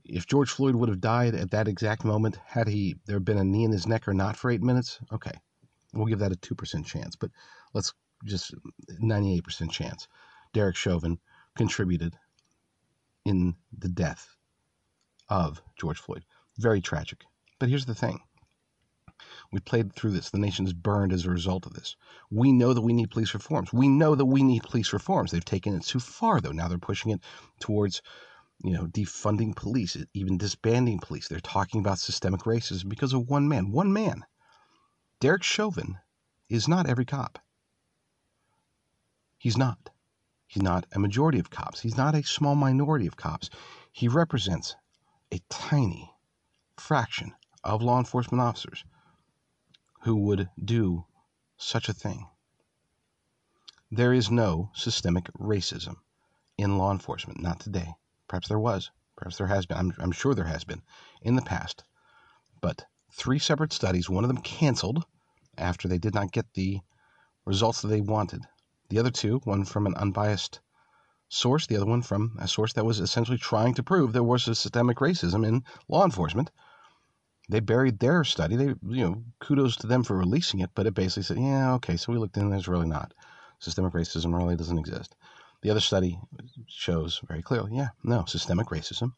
if 0.05 0.27
George 0.27 0.51
Floyd 0.51 0.75
would 0.75 0.89
have 0.89 1.01
died 1.01 1.35
at 1.35 1.51
that 1.53 1.69
exact 1.69 2.05
moment, 2.05 2.37
had 2.45 2.67
he 2.67 2.97
there 3.07 3.21
been 3.21 3.39
a 3.39 3.45
knee 3.45 3.65
in 3.65 3.73
his 3.73 3.87
neck 3.87 4.09
or 4.09 4.15
not 4.15 4.37
for 4.37 4.51
eight 4.51 4.63
minutes, 4.63 4.99
okay, 5.13 5.39
We'll 5.93 6.07
give 6.07 6.21
that 6.21 6.33
a 6.33 6.37
2% 6.37 6.87
chance, 6.87 7.17
but 7.17 7.31
let's 7.75 7.93
just 8.25 8.55
98% 9.03 9.71
chance. 9.71 10.09
Derek 10.53 10.77
Chauvin 10.77 11.19
contributed 11.57 12.17
in 13.25 13.55
the 13.77 13.89
death 13.89 14.37
of 15.29 15.63
George 15.79 15.99
Floyd. 15.99 16.25
Very 16.59 16.81
tragic. 16.81 17.25
But 17.59 17.69
here's 17.69 17.87
the 17.87 17.95
thing. 17.95 18.21
We 19.53 19.61
played 19.61 19.95
through 19.95 20.13
this. 20.13 20.31
The 20.31 20.39
nation 20.39 20.67
is 20.67 20.73
burned 20.73 21.13
as 21.13 21.27
a 21.27 21.31
result 21.31 21.67
of 21.67 21.75
this. 21.75 21.97
We 22.31 22.53
know 22.53 22.73
that 22.73 22.81
we 22.81 22.93
need 22.93 23.11
police 23.11 23.35
reforms. 23.35 23.73
We 23.73 23.89
know 23.89 24.15
that 24.15 24.25
we 24.25 24.43
need 24.43 24.63
police 24.63 24.93
reforms. 24.93 25.31
They've 25.31 25.45
taken 25.45 25.75
it 25.75 25.83
too 25.83 26.01
far, 26.01 26.41
though. 26.41 26.53
Now 26.53 26.69
they're 26.69 26.79
pushing 26.79 27.13
it 27.13 27.21
towards, 27.61 28.03
you 28.65 28.73
know, 28.73 28.87
defunding 28.87 29.55
police, 29.55 29.97
even 30.15 30.39
disbanding 30.39 30.99
police. 30.99 31.29
They're 31.29 31.41
talking 31.41 31.81
about 31.81 31.99
systemic 31.99 32.41
racism 32.41 32.89
because 32.89 33.13
of 33.13 33.29
one 33.29 33.49
man. 33.49 33.71
One 33.71 33.93
man 33.93 34.25
Derek 35.23 35.45
Chauvin 35.45 36.01
is 36.49 36.67
not 36.67 36.89
every 36.89 37.05
cop. 37.05 37.39
He's 39.39 39.57
not. 39.57 39.91
He's 40.49 40.65
not 40.65 40.85
a 40.91 40.99
majority 40.99 41.39
of 41.39 41.49
cops. 41.49 41.79
He's 41.79 41.97
not 41.97 42.17
a 42.17 42.25
small 42.25 42.57
minority 42.57 43.07
of 43.07 43.17
cops. 43.17 43.49
He 43.93 44.09
represents 44.09 44.75
a 45.33 45.39
tiny 45.49 46.13
fraction 46.77 47.37
of 47.63 47.83
law 47.83 48.01
enforcement 48.01 48.41
officers 48.41 48.85
who 50.01 50.17
would 50.17 50.51
do 50.61 51.07
such 51.57 51.89
a 51.89 51.95
thing. 51.95 52.27
There 53.93 54.13
is 54.13 54.29
no 54.29 54.73
systemic 54.75 55.33
racism 55.35 55.99
in 56.59 56.79
law 56.79 56.91
enforcement, 56.91 57.41
not 57.41 57.61
today. 57.61 57.95
Perhaps 58.27 58.49
there 58.49 58.59
was. 58.59 58.91
Perhaps 59.15 59.37
there 59.37 59.47
has 59.47 59.67
been. 59.67 59.77
I'm, 59.77 59.93
I'm 60.01 60.11
sure 60.11 60.35
there 60.35 60.47
has 60.47 60.65
been 60.65 60.83
in 61.21 61.37
the 61.37 61.43
past. 61.43 61.85
But 62.61 62.87
three 63.13 63.39
separate 63.39 63.73
studies, 63.73 64.11
one 64.11 64.25
of 64.25 64.29
them 64.29 64.43
canceled 64.43 65.05
after 65.59 65.89
they 65.89 65.99
did 65.99 66.15
not 66.15 66.33
get 66.33 66.47
the 66.55 66.81
results 67.45 67.83
that 67.83 67.89
they 67.89 68.01
wanted. 68.01 68.43
The 68.89 68.99
other 68.99 69.11
two, 69.11 69.41
one 69.45 69.65
from 69.65 69.87
an 69.87 69.95
unbiased 69.95 70.61
source, 71.29 71.67
the 71.67 71.77
other 71.77 71.87
one 71.87 72.03
from 72.03 72.37
a 72.39 72.47
source 72.47 72.75
that 72.75 72.85
was 72.85 73.01
essentially 73.01 73.39
trying 73.39 73.75
to 73.75 73.83
prove 73.83 74.13
there 74.13 74.23
was 74.23 74.45
systemic 74.45 74.99
racism 74.99 75.47
in 75.47 75.65
law 75.89 76.05
enforcement. 76.05 76.51
They 77.49 77.61
buried 77.61 77.99
their 77.99 78.23
study. 78.25 78.57
They, 78.57 78.67
you 78.67 78.77
know, 78.83 79.25
kudos 79.41 79.77
to 79.77 79.87
them 79.87 80.05
for 80.05 80.17
releasing 80.17 80.61
it, 80.61 80.71
but 80.75 80.87
it 80.87 80.95
basically 80.95 81.25
said, 81.25 81.39
yeah, 81.39 81.75
okay, 81.75 81.97
so 81.97 82.13
we 82.13 82.19
looked 82.19 82.37
in, 82.37 82.51
there's 82.51 82.69
really 82.69 82.87
not. 82.87 83.15
Systemic 83.59 83.93
racism 83.93 84.37
really 84.37 84.57
doesn't 84.57 84.79
exist. 84.79 85.17
The 85.63 85.71
other 85.71 85.81
study 85.81 86.19
shows 86.67 87.21
very 87.27 87.43
clearly, 87.43 87.73
yeah, 87.75 87.89
no, 88.03 88.25
systemic 88.27 88.69
racism 88.69 89.15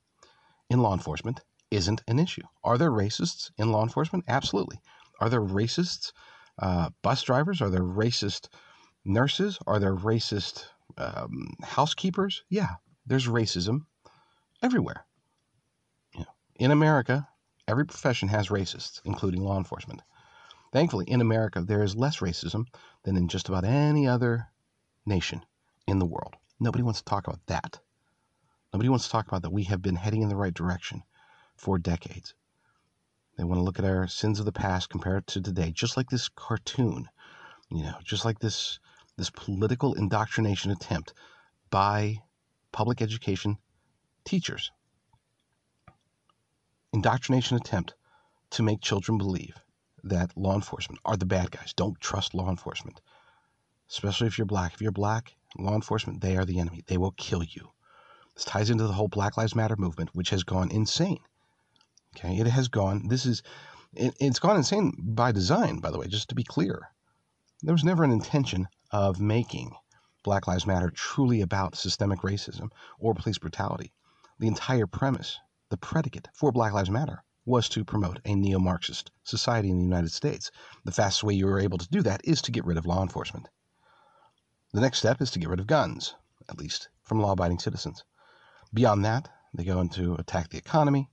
in 0.70 0.80
law 0.80 0.92
enforcement 0.92 1.40
isn't 1.70 2.02
an 2.06 2.18
issue. 2.18 2.42
Are 2.62 2.78
there 2.78 2.90
racists 2.90 3.50
in 3.58 3.72
law 3.72 3.82
enforcement? 3.82 4.24
Absolutely. 4.28 4.80
Are 5.20 5.28
there 5.28 5.40
racists 5.40 6.12
uh, 6.58 6.90
bus 7.02 7.22
drivers? 7.22 7.60
Are 7.60 7.70
there 7.70 7.82
racist 7.82 8.48
nurses? 9.04 9.58
Are 9.66 9.78
there 9.78 9.94
racist 9.94 10.66
um, 10.98 11.54
housekeepers? 11.62 12.44
Yeah, 12.48 12.74
there's 13.06 13.26
racism 13.26 13.86
everywhere. 14.62 15.06
Know, 16.16 16.24
in 16.56 16.70
America, 16.70 17.28
every 17.66 17.86
profession 17.86 18.28
has 18.28 18.48
racists, 18.48 19.00
including 19.04 19.42
law 19.42 19.58
enforcement. 19.58 20.02
Thankfully, 20.72 21.04
in 21.06 21.20
America, 21.20 21.60
there 21.60 21.82
is 21.82 21.94
less 21.96 22.18
racism 22.18 22.66
than 23.04 23.16
in 23.16 23.28
just 23.28 23.48
about 23.48 23.64
any 23.64 24.08
other 24.08 24.48
nation 25.06 25.44
in 25.86 25.98
the 25.98 26.06
world. 26.06 26.34
Nobody 26.58 26.82
wants 26.82 27.00
to 27.00 27.04
talk 27.04 27.26
about 27.26 27.46
that. 27.46 27.80
Nobody 28.72 28.88
wants 28.88 29.04
to 29.04 29.10
talk 29.10 29.28
about 29.28 29.42
that 29.42 29.52
we 29.52 29.64
have 29.64 29.82
been 29.82 29.96
heading 29.96 30.22
in 30.22 30.28
the 30.28 30.36
right 30.36 30.54
direction 30.54 31.02
for 31.56 31.78
decades. 31.78 32.34
They 33.36 33.44
want 33.44 33.58
to 33.58 33.64
look 33.64 33.78
at 33.78 33.84
our 33.84 34.06
sins 34.06 34.38
of 34.38 34.46
the 34.46 34.52
past, 34.52 34.90
compared 34.90 35.26
to 35.28 35.40
today, 35.40 35.72
just 35.72 35.96
like 35.96 36.08
this 36.08 36.28
cartoon, 36.28 37.08
you 37.70 37.82
know, 37.82 37.96
just 38.04 38.24
like 38.24 38.38
this 38.38 38.78
this 39.16 39.30
political 39.30 39.94
indoctrination 39.94 40.70
attempt 40.70 41.14
by 41.70 42.18
public 42.72 43.00
education 43.00 43.58
teachers. 44.24 44.70
Indoctrination 46.92 47.56
attempt 47.56 47.94
to 48.50 48.62
make 48.62 48.80
children 48.80 49.18
believe 49.18 49.56
that 50.04 50.36
law 50.36 50.54
enforcement 50.54 51.00
are 51.04 51.16
the 51.16 51.26
bad 51.26 51.50
guys. 51.50 51.72
Don't 51.74 52.00
trust 52.00 52.34
law 52.34 52.50
enforcement, 52.50 53.00
especially 53.90 54.26
if 54.26 54.38
you're 54.38 54.46
black. 54.46 54.74
If 54.74 54.80
you're 54.80 54.92
black, 54.92 55.34
law 55.58 55.74
enforcement, 55.74 56.20
they 56.20 56.36
are 56.36 56.44
the 56.44 56.60
enemy. 56.60 56.82
They 56.86 56.98
will 56.98 57.12
kill 57.12 57.42
you. 57.42 57.70
This 58.34 58.44
ties 58.44 58.70
into 58.70 58.86
the 58.86 58.92
whole 58.92 59.08
Black 59.08 59.36
Lives 59.36 59.54
Matter 59.54 59.76
movement, 59.76 60.10
which 60.12 60.30
has 60.30 60.42
gone 60.42 60.70
insane. 60.70 61.20
Okay, 62.16 62.38
it 62.38 62.46
has 62.46 62.68
gone. 62.68 63.08
This 63.08 63.26
is, 63.26 63.42
it, 63.94 64.14
it's 64.20 64.38
gone 64.38 64.56
insane 64.56 64.92
by 64.98 65.32
design, 65.32 65.78
by 65.78 65.90
the 65.90 65.98
way, 65.98 66.06
just 66.06 66.28
to 66.28 66.34
be 66.34 66.44
clear. 66.44 66.90
There 67.62 67.74
was 67.74 67.84
never 67.84 68.04
an 68.04 68.10
intention 68.10 68.68
of 68.90 69.20
making 69.20 69.74
Black 70.22 70.46
Lives 70.46 70.66
Matter 70.66 70.90
truly 70.90 71.40
about 71.40 71.76
systemic 71.76 72.20
racism 72.20 72.70
or 72.98 73.14
police 73.14 73.38
brutality. 73.38 73.92
The 74.38 74.46
entire 74.46 74.86
premise, 74.86 75.38
the 75.70 75.76
predicate 75.76 76.28
for 76.34 76.52
Black 76.52 76.72
Lives 76.72 76.90
Matter 76.90 77.24
was 77.44 77.68
to 77.68 77.84
promote 77.84 78.20
a 78.24 78.34
neo 78.34 78.58
Marxist 78.58 79.10
society 79.22 79.70
in 79.70 79.76
the 79.76 79.84
United 79.84 80.12
States. 80.12 80.50
The 80.84 80.92
fastest 80.92 81.24
way 81.24 81.34
you 81.34 81.46
were 81.46 81.60
able 81.60 81.78
to 81.78 81.88
do 81.88 82.00
that 82.02 82.20
is 82.24 82.40
to 82.42 82.52
get 82.52 82.64
rid 82.64 82.78
of 82.78 82.86
law 82.86 83.02
enforcement. 83.02 83.48
The 84.72 84.80
next 84.80 84.98
step 84.98 85.20
is 85.20 85.30
to 85.32 85.38
get 85.38 85.48
rid 85.48 85.60
of 85.60 85.66
guns, 85.66 86.14
at 86.48 86.58
least 86.58 86.88
from 87.02 87.20
law 87.20 87.32
abiding 87.32 87.58
citizens. 87.58 88.04
Beyond 88.72 89.04
that, 89.04 89.28
they 89.52 89.64
go 89.64 89.80
into 89.80 90.14
attack 90.14 90.48
the 90.50 90.58
economy, 90.58 91.10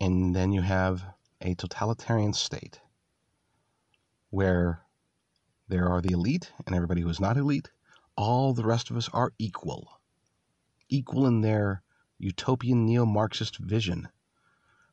and 0.00 0.34
then 0.34 0.52
you 0.52 0.62
have 0.62 1.04
a 1.40 1.54
totalitarian 1.54 2.32
state 2.32 2.80
where 4.30 4.82
there 5.68 5.88
are 5.88 6.00
the 6.00 6.12
elite 6.12 6.52
and 6.66 6.74
everybody 6.74 7.02
who 7.02 7.08
is 7.08 7.20
not 7.20 7.36
elite. 7.36 7.70
All 8.16 8.54
the 8.54 8.64
rest 8.64 8.90
of 8.90 8.96
us 8.96 9.08
are 9.12 9.32
equal, 9.38 10.00
equal 10.88 11.26
in 11.26 11.42
their 11.42 11.82
utopian 12.18 12.86
neo 12.86 13.04
Marxist 13.06 13.58
vision 13.58 14.08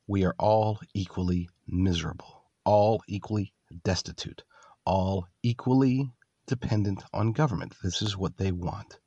we 0.06 0.24
are 0.24 0.34
all 0.38 0.80
equally 0.92 1.48
miserable, 1.66 2.42
all 2.64 3.02
equally 3.08 3.52
destitute, 3.84 4.44
all 4.84 5.26
equally 5.42 6.12
dependent 6.46 7.02
on 7.14 7.32
government. 7.32 7.74
This 7.82 8.02
is 8.02 8.16
what 8.16 8.36
they 8.36 8.52
want. 8.52 8.98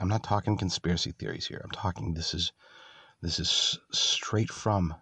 I'm 0.00 0.08
not 0.08 0.24
talking 0.24 0.56
conspiracy 0.56 1.12
theories 1.12 1.46
here. 1.46 1.60
I'm 1.62 1.70
talking 1.70 2.14
this 2.14 2.34
is 2.34 2.52
this 3.22 3.38
is 3.38 3.78
straight 3.92 4.50
from 4.50 4.94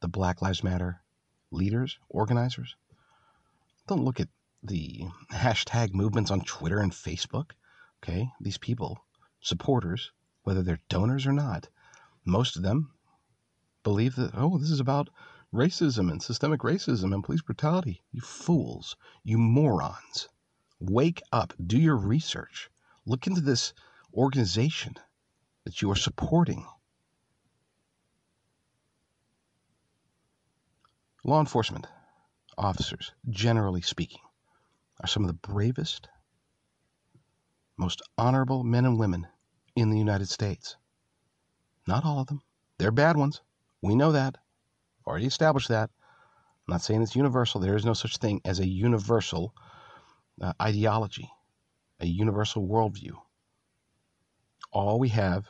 the 0.00 0.08
Black 0.08 0.40
Lives 0.40 0.62
Matter 0.62 1.02
leaders, 1.50 1.98
organizers. 2.08 2.76
Don't 3.86 4.04
look 4.04 4.20
at 4.20 4.28
the 4.62 5.04
hashtag 5.32 5.92
movements 5.92 6.30
on 6.30 6.40
Twitter 6.42 6.78
and 6.78 6.92
Facebook. 6.92 7.50
Okay, 8.02 8.30
these 8.40 8.58
people, 8.58 9.04
supporters, 9.40 10.12
whether 10.42 10.62
they're 10.62 10.80
donors 10.88 11.26
or 11.26 11.32
not, 11.32 11.68
most 12.24 12.56
of 12.56 12.62
them 12.62 12.92
believe 13.82 14.14
that, 14.16 14.32
oh, 14.34 14.58
this 14.58 14.70
is 14.70 14.80
about 14.80 15.10
racism 15.52 16.10
and 16.10 16.22
systemic 16.22 16.60
racism 16.60 17.12
and 17.14 17.24
police 17.24 17.42
brutality. 17.42 18.02
You 18.12 18.20
fools, 18.20 18.96
you 19.22 19.38
morons. 19.38 20.28
Wake 20.80 21.22
up, 21.32 21.52
do 21.64 21.78
your 21.78 21.96
research, 21.96 22.70
look 23.06 23.26
into 23.26 23.40
this 23.40 23.72
organization 24.12 24.94
that 25.64 25.80
you 25.80 25.90
are 25.90 25.96
supporting. 25.96 26.66
Law 31.26 31.40
enforcement 31.40 31.86
officers, 32.58 33.12
generally 33.30 33.80
speaking, 33.80 34.20
are 35.00 35.06
some 35.06 35.24
of 35.24 35.28
the 35.28 35.48
bravest, 35.48 36.06
most 37.78 38.02
honorable 38.18 38.62
men 38.62 38.84
and 38.84 38.98
women 38.98 39.26
in 39.74 39.88
the 39.88 39.96
United 39.98 40.28
States. 40.28 40.76
Not 41.86 42.04
all 42.04 42.20
of 42.20 42.26
them, 42.26 42.42
they're 42.76 42.90
bad 42.90 43.16
ones. 43.16 43.40
We 43.80 43.94
know 43.94 44.12
that. 44.12 44.36
Already 45.06 45.24
established 45.24 45.68
that. 45.68 45.88
I'm 46.66 46.72
not 46.72 46.82
saying 46.82 47.00
it's 47.00 47.16
universal. 47.16 47.60
There 47.60 47.76
is 47.76 47.86
no 47.86 47.94
such 47.94 48.18
thing 48.18 48.42
as 48.44 48.60
a 48.60 48.68
universal 48.68 49.54
uh, 50.42 50.52
ideology, 50.60 51.30
a 52.00 52.06
universal 52.06 52.68
worldview. 52.68 53.12
All 54.72 54.98
we 54.98 55.08
have 55.08 55.46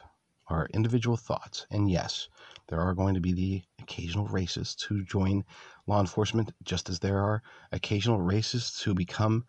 are 0.47 0.69
individual 0.73 1.17
thoughts. 1.17 1.67
And 1.71 1.91
yes, 1.91 2.29
there 2.69 2.81
are 2.81 2.95
going 2.95 3.15
to 3.15 3.21
be 3.21 3.33
the 3.33 3.63
occasional 3.85 4.27
racists 4.29 4.83
who 4.83 5.05
join 5.05 5.45
law 5.87 6.01
enforcement, 6.01 6.53
just 6.63 6.89
as 6.89 6.99
there 6.99 7.19
are 7.19 7.43
occasional 7.71 8.19
racists 8.19 8.83
who 8.83 8.95
become 8.95 9.45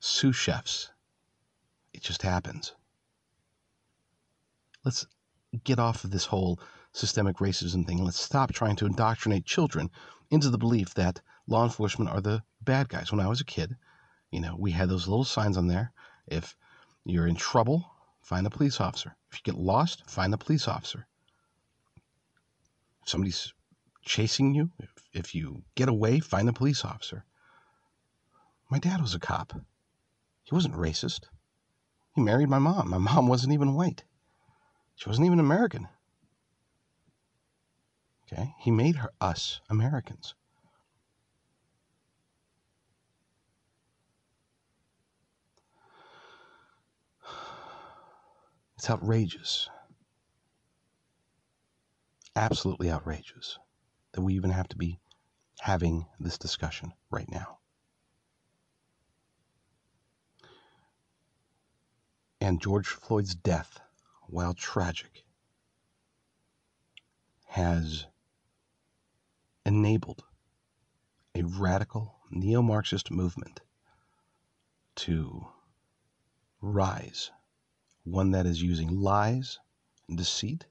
sous 0.00 0.34
chefs. 0.34 0.90
It 1.92 2.02
just 2.02 2.22
happens. 2.22 2.74
Let's 4.84 5.06
get 5.64 5.78
off 5.78 6.04
of 6.04 6.10
this 6.10 6.26
whole 6.26 6.60
systemic 6.92 7.36
racism 7.36 7.86
thing. 7.86 8.04
Let's 8.04 8.20
stop 8.20 8.52
trying 8.52 8.76
to 8.76 8.86
indoctrinate 8.86 9.44
children 9.44 9.90
into 10.30 10.50
the 10.50 10.58
belief 10.58 10.94
that 10.94 11.20
law 11.46 11.64
enforcement 11.64 12.10
are 12.10 12.20
the 12.20 12.42
bad 12.60 12.88
guys. 12.88 13.12
When 13.12 13.20
I 13.20 13.28
was 13.28 13.40
a 13.40 13.44
kid, 13.44 13.76
you 14.30 14.40
know, 14.40 14.56
we 14.58 14.72
had 14.72 14.88
those 14.88 15.06
little 15.06 15.24
signs 15.24 15.56
on 15.56 15.68
there. 15.68 15.92
If 16.26 16.56
you're 17.04 17.26
in 17.26 17.36
trouble, 17.36 17.90
find 18.22 18.44
the 18.44 18.50
police 18.50 18.80
officer. 18.80 19.16
If 19.30 19.38
you 19.38 19.52
get 19.52 19.60
lost, 19.60 20.08
find 20.10 20.32
the 20.32 20.38
police 20.38 20.66
officer. 20.66 21.06
If 23.02 23.08
somebody's 23.08 23.52
chasing 24.04 24.54
you, 24.54 24.70
if, 24.78 24.94
if 25.12 25.34
you 25.34 25.62
get 25.74 25.88
away, 25.88 26.20
find 26.20 26.48
a 26.48 26.52
police 26.52 26.84
officer. 26.84 27.24
My 28.70 28.78
dad 28.78 29.00
was 29.00 29.14
a 29.14 29.18
cop. 29.18 29.52
He 30.44 30.54
wasn't 30.54 30.74
racist. 30.74 31.24
He 32.14 32.20
married 32.20 32.48
my 32.48 32.58
mom. 32.58 32.90
My 32.90 32.98
mom 33.12 33.26
wasn't 33.26 33.52
even 33.52 33.74
white. 33.74 34.04
She 34.96 35.08
wasn't 35.08 35.26
even 35.26 35.40
American. 35.40 35.88
Okay? 38.24 38.54
He 38.60 38.70
made 38.70 38.96
her, 38.96 39.10
us 39.20 39.60
Americans. 39.68 40.34
It's 48.76 48.88
outrageous. 48.88 49.68
Absolutely 52.36 52.90
outrageous 52.90 53.58
that 54.12 54.22
we 54.22 54.34
even 54.34 54.50
have 54.50 54.68
to 54.68 54.76
be 54.76 54.98
having 55.60 56.06
this 56.18 56.38
discussion 56.38 56.92
right 57.10 57.30
now. 57.30 57.58
And 62.40 62.60
George 62.60 62.88
Floyd's 62.88 63.34
death, 63.34 63.78
while 64.26 64.54
tragic, 64.54 65.24
has 67.46 68.06
enabled 69.66 70.24
a 71.34 71.42
radical 71.42 72.16
neo 72.30 72.62
Marxist 72.62 73.10
movement 73.10 73.60
to 74.96 75.46
rise, 76.60 77.30
one 78.04 78.30
that 78.30 78.46
is 78.46 78.62
using 78.62 79.00
lies 79.00 79.58
and 80.08 80.16
deceit 80.16 80.66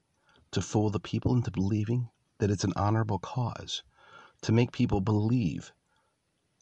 to 0.50 0.60
fool 0.60 0.90
the 0.90 1.00
people 1.00 1.34
into 1.34 1.50
believing 1.50 2.08
that 2.40 2.50
it's 2.50 2.64
an 2.64 2.72
honorable 2.76 3.18
cause, 3.18 3.82
to 4.42 4.52
make 4.52 4.72
people 4.72 5.00
believe 5.00 5.72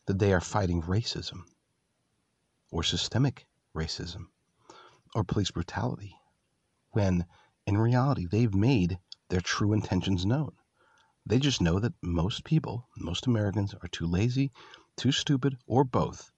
that 0.06 0.18
they 0.18 0.32
are 0.32 0.40
fighting 0.40 0.82
racism 0.82 1.42
or 2.70 2.82
systemic 2.82 3.46
racism 3.74 4.26
or 5.14 5.24
police 5.24 5.50
brutality, 5.50 6.14
when 6.90 7.24
in 7.66 7.78
reality 7.78 8.26
they've 8.26 8.54
made 8.54 8.98
their 9.30 9.40
true 9.40 9.72
intentions 9.72 10.26
known. 10.26 10.52
They 11.24 11.38
just 11.38 11.60
know 11.60 11.78
that 11.78 11.94
most 12.02 12.44
people, 12.44 12.88
most 12.96 13.26
Americans, 13.26 13.74
are 13.74 13.88
too 13.88 14.06
lazy, 14.06 14.50
too 14.96 15.12
stupid, 15.12 15.56
or 15.66 15.84
both 15.84 16.30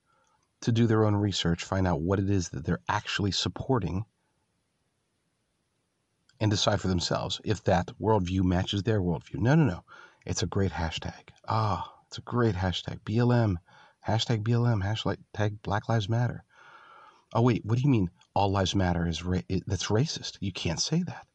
to 0.61 0.72
do 0.72 0.87
their 0.87 1.05
own 1.05 1.16
research, 1.16 1.64
find 1.64 1.87
out 1.87 2.03
what 2.03 2.18
it 2.18 2.29
is 2.29 2.50
that 2.50 2.64
they're 2.66 2.83
actually 2.88 3.31
supporting, 3.31 4.05
and 6.40 6.50
decide 6.50 6.81
for 6.81 6.88
themselves 6.88 7.40
if 7.44 7.62
that 7.64 7.90
worldview 8.00 8.42
matches 8.42 8.83
their 8.83 9.00
worldview. 9.00 9.37
No, 9.37 9.55
no, 9.55 9.64
no. 9.64 9.85
It's 10.26 10.42
a 10.42 10.46
great 10.46 10.72
hashtag. 10.72 11.29
Ah, 11.46 11.87
oh, 11.87 12.00
it's 12.07 12.18
a 12.18 12.22
great 12.22 12.57
hashtag. 12.57 13.00
BLM, 13.00 13.57
hashtag 14.07 14.42
BLM, 14.42 14.83
hashtag 14.83 15.62
Black 15.62 15.88
Lives 15.88 16.09
Matter. 16.09 16.44
Oh 17.33 17.42
wait, 17.42 17.64
what 17.64 17.79
do 17.79 17.85
you 17.85 17.90
mean 17.90 18.11
all 18.35 18.50
lives 18.50 18.74
matter 18.74 19.07
is 19.07 19.24
ra- 19.24 19.40
that's 19.66 19.87
racist? 19.87 20.38
You 20.40 20.53
can't 20.53 20.81
say 20.81 21.03
that. 21.05 21.26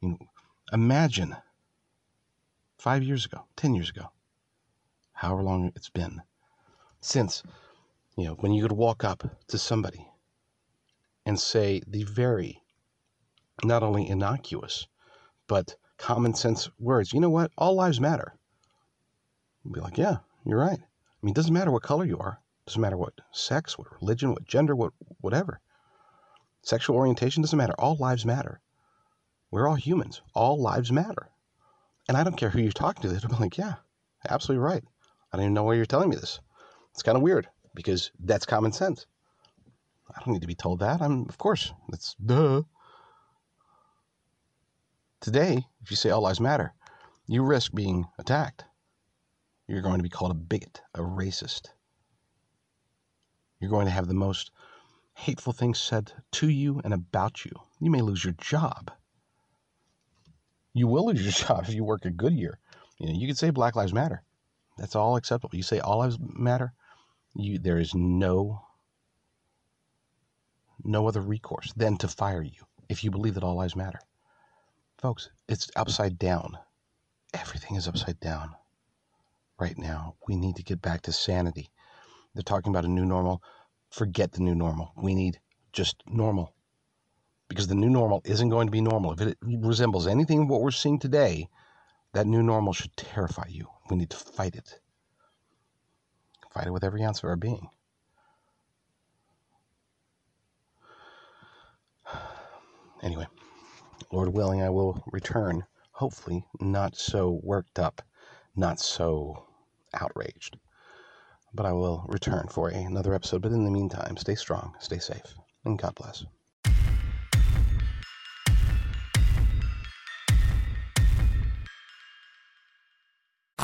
You 0.00 0.10
know, 0.10 0.18
imagine 0.72 1.36
five 2.78 3.02
years 3.02 3.24
ago, 3.24 3.46
10 3.56 3.74
years 3.74 3.88
ago, 3.88 4.10
however 5.12 5.42
long 5.42 5.72
it's 5.74 5.88
been 5.88 6.20
since, 7.00 7.42
you 8.16 8.24
know, 8.24 8.34
when 8.34 8.52
you 8.52 8.62
could 8.62 8.72
walk 8.72 9.04
up 9.04 9.24
to 9.48 9.58
somebody 9.58 10.06
and 11.24 11.38
say 11.40 11.80
the 11.86 12.04
very, 12.04 12.61
not 13.64 13.82
only 13.82 14.08
innocuous, 14.08 14.86
but 15.46 15.76
common 15.98 16.34
sense 16.34 16.68
words. 16.78 17.12
You 17.12 17.20
know 17.20 17.30
what? 17.30 17.50
All 17.56 17.74
lives 17.74 18.00
matter. 18.00 18.34
You'd 19.64 19.74
be 19.74 19.80
like, 19.80 19.98
yeah, 19.98 20.18
you're 20.44 20.58
right. 20.58 20.78
I 20.80 21.26
mean, 21.26 21.32
it 21.32 21.36
doesn't 21.36 21.52
matter 21.52 21.70
what 21.70 21.82
color 21.82 22.04
you 22.04 22.18
are. 22.18 22.40
It 22.64 22.70
doesn't 22.70 22.80
matter 22.80 22.96
what 22.96 23.14
sex, 23.32 23.78
what 23.78 23.92
religion, 24.00 24.30
what 24.30 24.44
gender, 24.44 24.74
what 24.74 24.92
whatever. 25.20 25.60
Sexual 26.62 26.96
orientation 26.96 27.42
doesn't 27.42 27.56
matter. 27.56 27.74
All 27.78 27.96
lives 27.96 28.24
matter. 28.24 28.60
We're 29.50 29.68
all 29.68 29.74
humans. 29.74 30.22
All 30.34 30.60
lives 30.60 30.90
matter. 30.90 31.28
And 32.08 32.16
I 32.16 32.24
don't 32.24 32.36
care 32.36 32.50
who 32.50 32.60
you're 32.60 32.72
talking 32.72 33.02
to, 33.02 33.08
they'll 33.08 33.28
be 33.28 33.36
like, 33.36 33.58
yeah, 33.58 33.74
Absolutely 34.28 34.64
right. 34.64 34.84
I 35.32 35.36
don't 35.36 35.44
even 35.44 35.54
know 35.54 35.64
why 35.64 35.74
you're 35.74 35.86
telling 35.86 36.10
me 36.10 36.16
this. 36.16 36.40
It's 36.92 37.02
kind 37.02 37.16
of 37.16 37.22
weird 37.22 37.48
because 37.74 38.10
that's 38.20 38.46
common 38.46 38.72
sense. 38.72 39.06
I 40.14 40.20
don't 40.20 40.34
need 40.34 40.42
to 40.42 40.46
be 40.46 40.54
told 40.54 40.80
that. 40.80 41.00
I'm, 41.00 41.28
of 41.28 41.38
course, 41.38 41.72
that's 41.88 42.14
duh. 42.14 42.62
Today, 45.22 45.64
if 45.80 45.88
you 45.88 45.96
say 45.96 46.10
all 46.10 46.22
lives 46.22 46.40
matter, 46.40 46.74
you 47.28 47.44
risk 47.44 47.72
being 47.72 48.06
attacked. 48.18 48.64
You're 49.68 49.80
going 49.80 49.98
to 49.98 50.02
be 50.02 50.08
called 50.08 50.32
a 50.32 50.34
bigot, 50.34 50.82
a 50.96 50.98
racist. 50.98 51.68
You're 53.60 53.70
going 53.70 53.86
to 53.86 53.92
have 53.92 54.08
the 54.08 54.14
most 54.14 54.50
hateful 55.14 55.52
things 55.52 55.78
said 55.78 56.12
to 56.32 56.48
you 56.48 56.80
and 56.82 56.92
about 56.92 57.44
you. 57.44 57.52
You 57.78 57.92
may 57.92 58.00
lose 58.00 58.24
your 58.24 58.34
job. 58.34 58.90
You 60.74 60.88
will 60.88 61.06
lose 61.06 61.22
your 61.22 61.30
job 61.46 61.66
if 61.68 61.74
you 61.74 61.84
work 61.84 62.04
at 62.04 62.16
Goodyear. 62.16 62.58
You 62.98 63.06
know, 63.06 63.12
you 63.12 63.28
can 63.28 63.36
say 63.36 63.50
Black 63.50 63.76
Lives 63.76 63.92
Matter. 63.92 64.24
That's 64.76 64.96
all 64.96 65.14
acceptable. 65.14 65.54
You 65.54 65.62
say 65.62 65.78
all 65.78 65.98
lives 65.98 66.18
matter, 66.20 66.72
you 67.36 67.60
there 67.60 67.78
is 67.78 67.94
no 67.94 68.64
no 70.82 71.06
other 71.06 71.20
recourse 71.20 71.72
than 71.74 71.96
to 71.98 72.08
fire 72.08 72.42
you 72.42 72.64
if 72.88 73.04
you 73.04 73.12
believe 73.12 73.34
that 73.34 73.44
all 73.44 73.56
lives 73.56 73.76
matter. 73.76 74.00
Folks, 75.02 75.30
it's 75.48 75.68
upside 75.74 76.16
down. 76.16 76.56
Everything 77.34 77.74
is 77.76 77.88
upside 77.88 78.20
down 78.20 78.54
right 79.58 79.76
now. 79.76 80.14
We 80.28 80.36
need 80.36 80.54
to 80.56 80.62
get 80.62 80.80
back 80.80 81.02
to 81.02 81.12
sanity. 81.12 81.70
They're 82.32 82.44
talking 82.44 82.70
about 82.70 82.84
a 82.84 82.88
new 82.88 83.04
normal. 83.04 83.42
Forget 83.90 84.30
the 84.30 84.44
new 84.44 84.54
normal. 84.54 84.92
We 84.96 85.16
need 85.16 85.40
just 85.72 85.96
normal. 86.06 86.54
Because 87.48 87.66
the 87.66 87.74
new 87.74 87.90
normal 87.90 88.22
isn't 88.24 88.48
going 88.48 88.68
to 88.68 88.70
be 88.70 88.80
normal. 88.80 89.12
If 89.14 89.20
it 89.22 89.38
resembles 89.42 90.06
anything 90.06 90.46
what 90.46 90.60
we're 90.60 90.70
seeing 90.70 91.00
today, 91.00 91.48
that 92.12 92.28
new 92.28 92.44
normal 92.44 92.72
should 92.72 92.96
terrify 92.96 93.48
you. 93.48 93.66
We 93.90 93.96
need 93.96 94.10
to 94.10 94.16
fight 94.16 94.54
it. 94.54 94.78
Fight 96.54 96.68
it 96.68 96.72
with 96.72 96.84
every 96.84 97.02
ounce 97.02 97.18
of 97.18 97.28
our 97.28 97.34
being. 97.34 97.68
Anyway, 103.02 103.26
Lord 104.12 104.34
willing, 104.34 104.62
I 104.62 104.68
will 104.68 105.02
return, 105.10 105.64
hopefully 105.92 106.44
not 106.60 106.96
so 106.96 107.40
worked 107.42 107.78
up, 107.78 108.02
not 108.54 108.78
so 108.78 109.46
outraged. 109.94 110.58
But 111.54 111.64
I 111.64 111.72
will 111.72 112.04
return 112.08 112.48
for 112.48 112.68
another 112.68 113.14
episode. 113.14 113.40
But 113.40 113.52
in 113.52 113.64
the 113.64 113.70
meantime, 113.70 114.18
stay 114.18 114.34
strong, 114.34 114.74
stay 114.80 114.98
safe, 114.98 115.34
and 115.64 115.78
God 115.78 115.94
bless. 115.94 116.24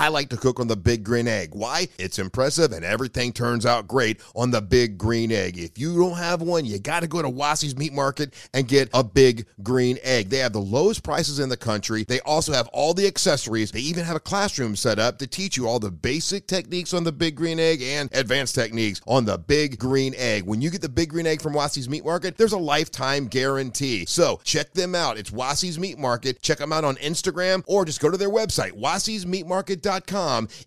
I 0.08 0.10
like 0.10 0.30
to 0.30 0.38
cook 0.38 0.58
on 0.58 0.68
the 0.68 0.74
big 0.74 1.04
green 1.04 1.28
egg. 1.28 1.50
Why? 1.52 1.86
It's 1.98 2.18
impressive 2.18 2.72
and 2.72 2.82
everything 2.82 3.30
turns 3.30 3.66
out 3.66 3.86
great 3.86 4.22
on 4.34 4.50
the 4.50 4.62
big 4.62 4.96
green 4.96 5.30
egg. 5.30 5.58
If 5.58 5.78
you 5.78 5.98
don't 5.98 6.16
have 6.16 6.40
one, 6.40 6.64
you 6.64 6.78
got 6.78 7.00
to 7.00 7.06
go 7.06 7.20
to 7.20 7.28
Wassy's 7.28 7.76
Meat 7.76 7.92
Market 7.92 8.32
and 8.54 8.66
get 8.66 8.88
a 8.94 9.04
big 9.04 9.44
green 9.62 9.98
egg. 10.02 10.30
They 10.30 10.38
have 10.38 10.54
the 10.54 10.60
lowest 10.60 11.02
prices 11.02 11.40
in 11.40 11.50
the 11.50 11.58
country. 11.58 12.04
They 12.08 12.20
also 12.20 12.54
have 12.54 12.68
all 12.68 12.94
the 12.94 13.06
accessories. 13.06 13.70
They 13.70 13.80
even 13.80 14.02
have 14.06 14.16
a 14.16 14.20
classroom 14.20 14.76
set 14.76 14.98
up 14.98 15.18
to 15.18 15.26
teach 15.26 15.58
you 15.58 15.68
all 15.68 15.78
the 15.78 15.90
basic 15.90 16.46
techniques 16.46 16.94
on 16.94 17.04
the 17.04 17.12
big 17.12 17.36
green 17.36 17.60
egg 17.60 17.82
and 17.82 18.08
advanced 18.14 18.54
techniques 18.54 19.02
on 19.06 19.26
the 19.26 19.36
big 19.36 19.78
green 19.78 20.14
egg. 20.16 20.44
When 20.44 20.62
you 20.62 20.70
get 20.70 20.80
the 20.80 20.88
big 20.88 21.10
green 21.10 21.26
egg 21.26 21.42
from 21.42 21.52
Wassy's 21.52 21.86
Meat 21.86 22.06
Market, 22.06 22.38
there's 22.38 22.52
a 22.52 22.58
lifetime 22.58 23.26
guarantee. 23.26 24.06
So 24.06 24.40
check 24.42 24.72
them 24.72 24.94
out. 24.94 25.18
It's 25.18 25.30
Wassy's 25.30 25.78
Meat 25.78 25.98
Market. 25.98 26.40
Check 26.40 26.56
them 26.56 26.72
out 26.72 26.84
on 26.84 26.96
Instagram 26.96 27.62
or 27.66 27.84
just 27.84 28.00
go 28.00 28.10
to 28.10 28.16
their 28.16 28.30
website, 28.30 28.72
wassysmeatmarket.com 28.72 29.97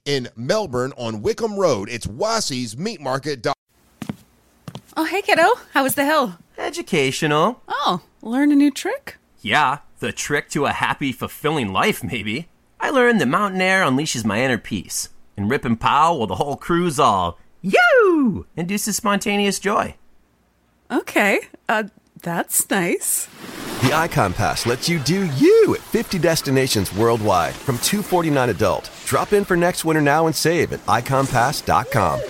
in 0.05 0.29
Melbourne 0.35 0.93
on 0.97 1.21
Wickham 1.21 1.57
Road. 1.57 1.89
It's 1.89 2.07
Wassey's 2.07 2.77
Meat 2.77 3.01
Market. 3.01 3.47
Oh, 4.97 5.05
hey, 5.05 5.21
kiddo. 5.21 5.55
How 5.73 5.83
was 5.83 5.95
the 5.95 6.05
hill? 6.05 6.37
Educational. 6.57 7.61
Oh, 7.67 8.01
learn 8.21 8.51
a 8.51 8.55
new 8.55 8.71
trick? 8.71 9.17
Yeah, 9.41 9.79
the 9.99 10.11
trick 10.11 10.49
to 10.49 10.65
a 10.65 10.71
happy, 10.71 11.11
fulfilling 11.11 11.71
life, 11.71 12.03
maybe. 12.03 12.49
I 12.79 12.89
learned 12.89 13.21
that 13.21 13.27
mountain 13.27 13.61
air 13.61 13.83
unleashes 13.83 14.25
my 14.25 14.43
inner 14.43 14.57
peace. 14.57 15.09
And 15.37 15.49
Rip 15.49 15.65
and 15.65 15.79
Pow, 15.79 16.15
well, 16.15 16.27
the 16.27 16.35
whole 16.35 16.57
crew's 16.57 16.99
all, 16.99 17.39
you! 17.61 18.47
Induces 18.55 18.97
spontaneous 18.97 19.59
joy. 19.59 19.95
Okay, 20.91 21.41
uh, 21.69 21.83
that's 22.21 22.69
nice. 22.69 23.27
The 23.81 23.93
Icon 23.93 24.33
Pass 24.33 24.65
lets 24.65 24.87
you 24.87 24.99
do 24.99 25.25
you 25.25 25.75
at 25.75 25.81
50 25.81 26.19
destinations 26.19 26.93
worldwide 26.95 27.53
from 27.53 27.77
249 27.79 28.49
adult. 28.49 28.91
Drop 29.05 29.33
in 29.33 29.43
for 29.43 29.57
next 29.57 29.85
winter 29.85 30.01
now 30.01 30.27
and 30.27 30.35
save 30.35 30.73
at 30.73 30.85
iconpass.com. 30.85 32.21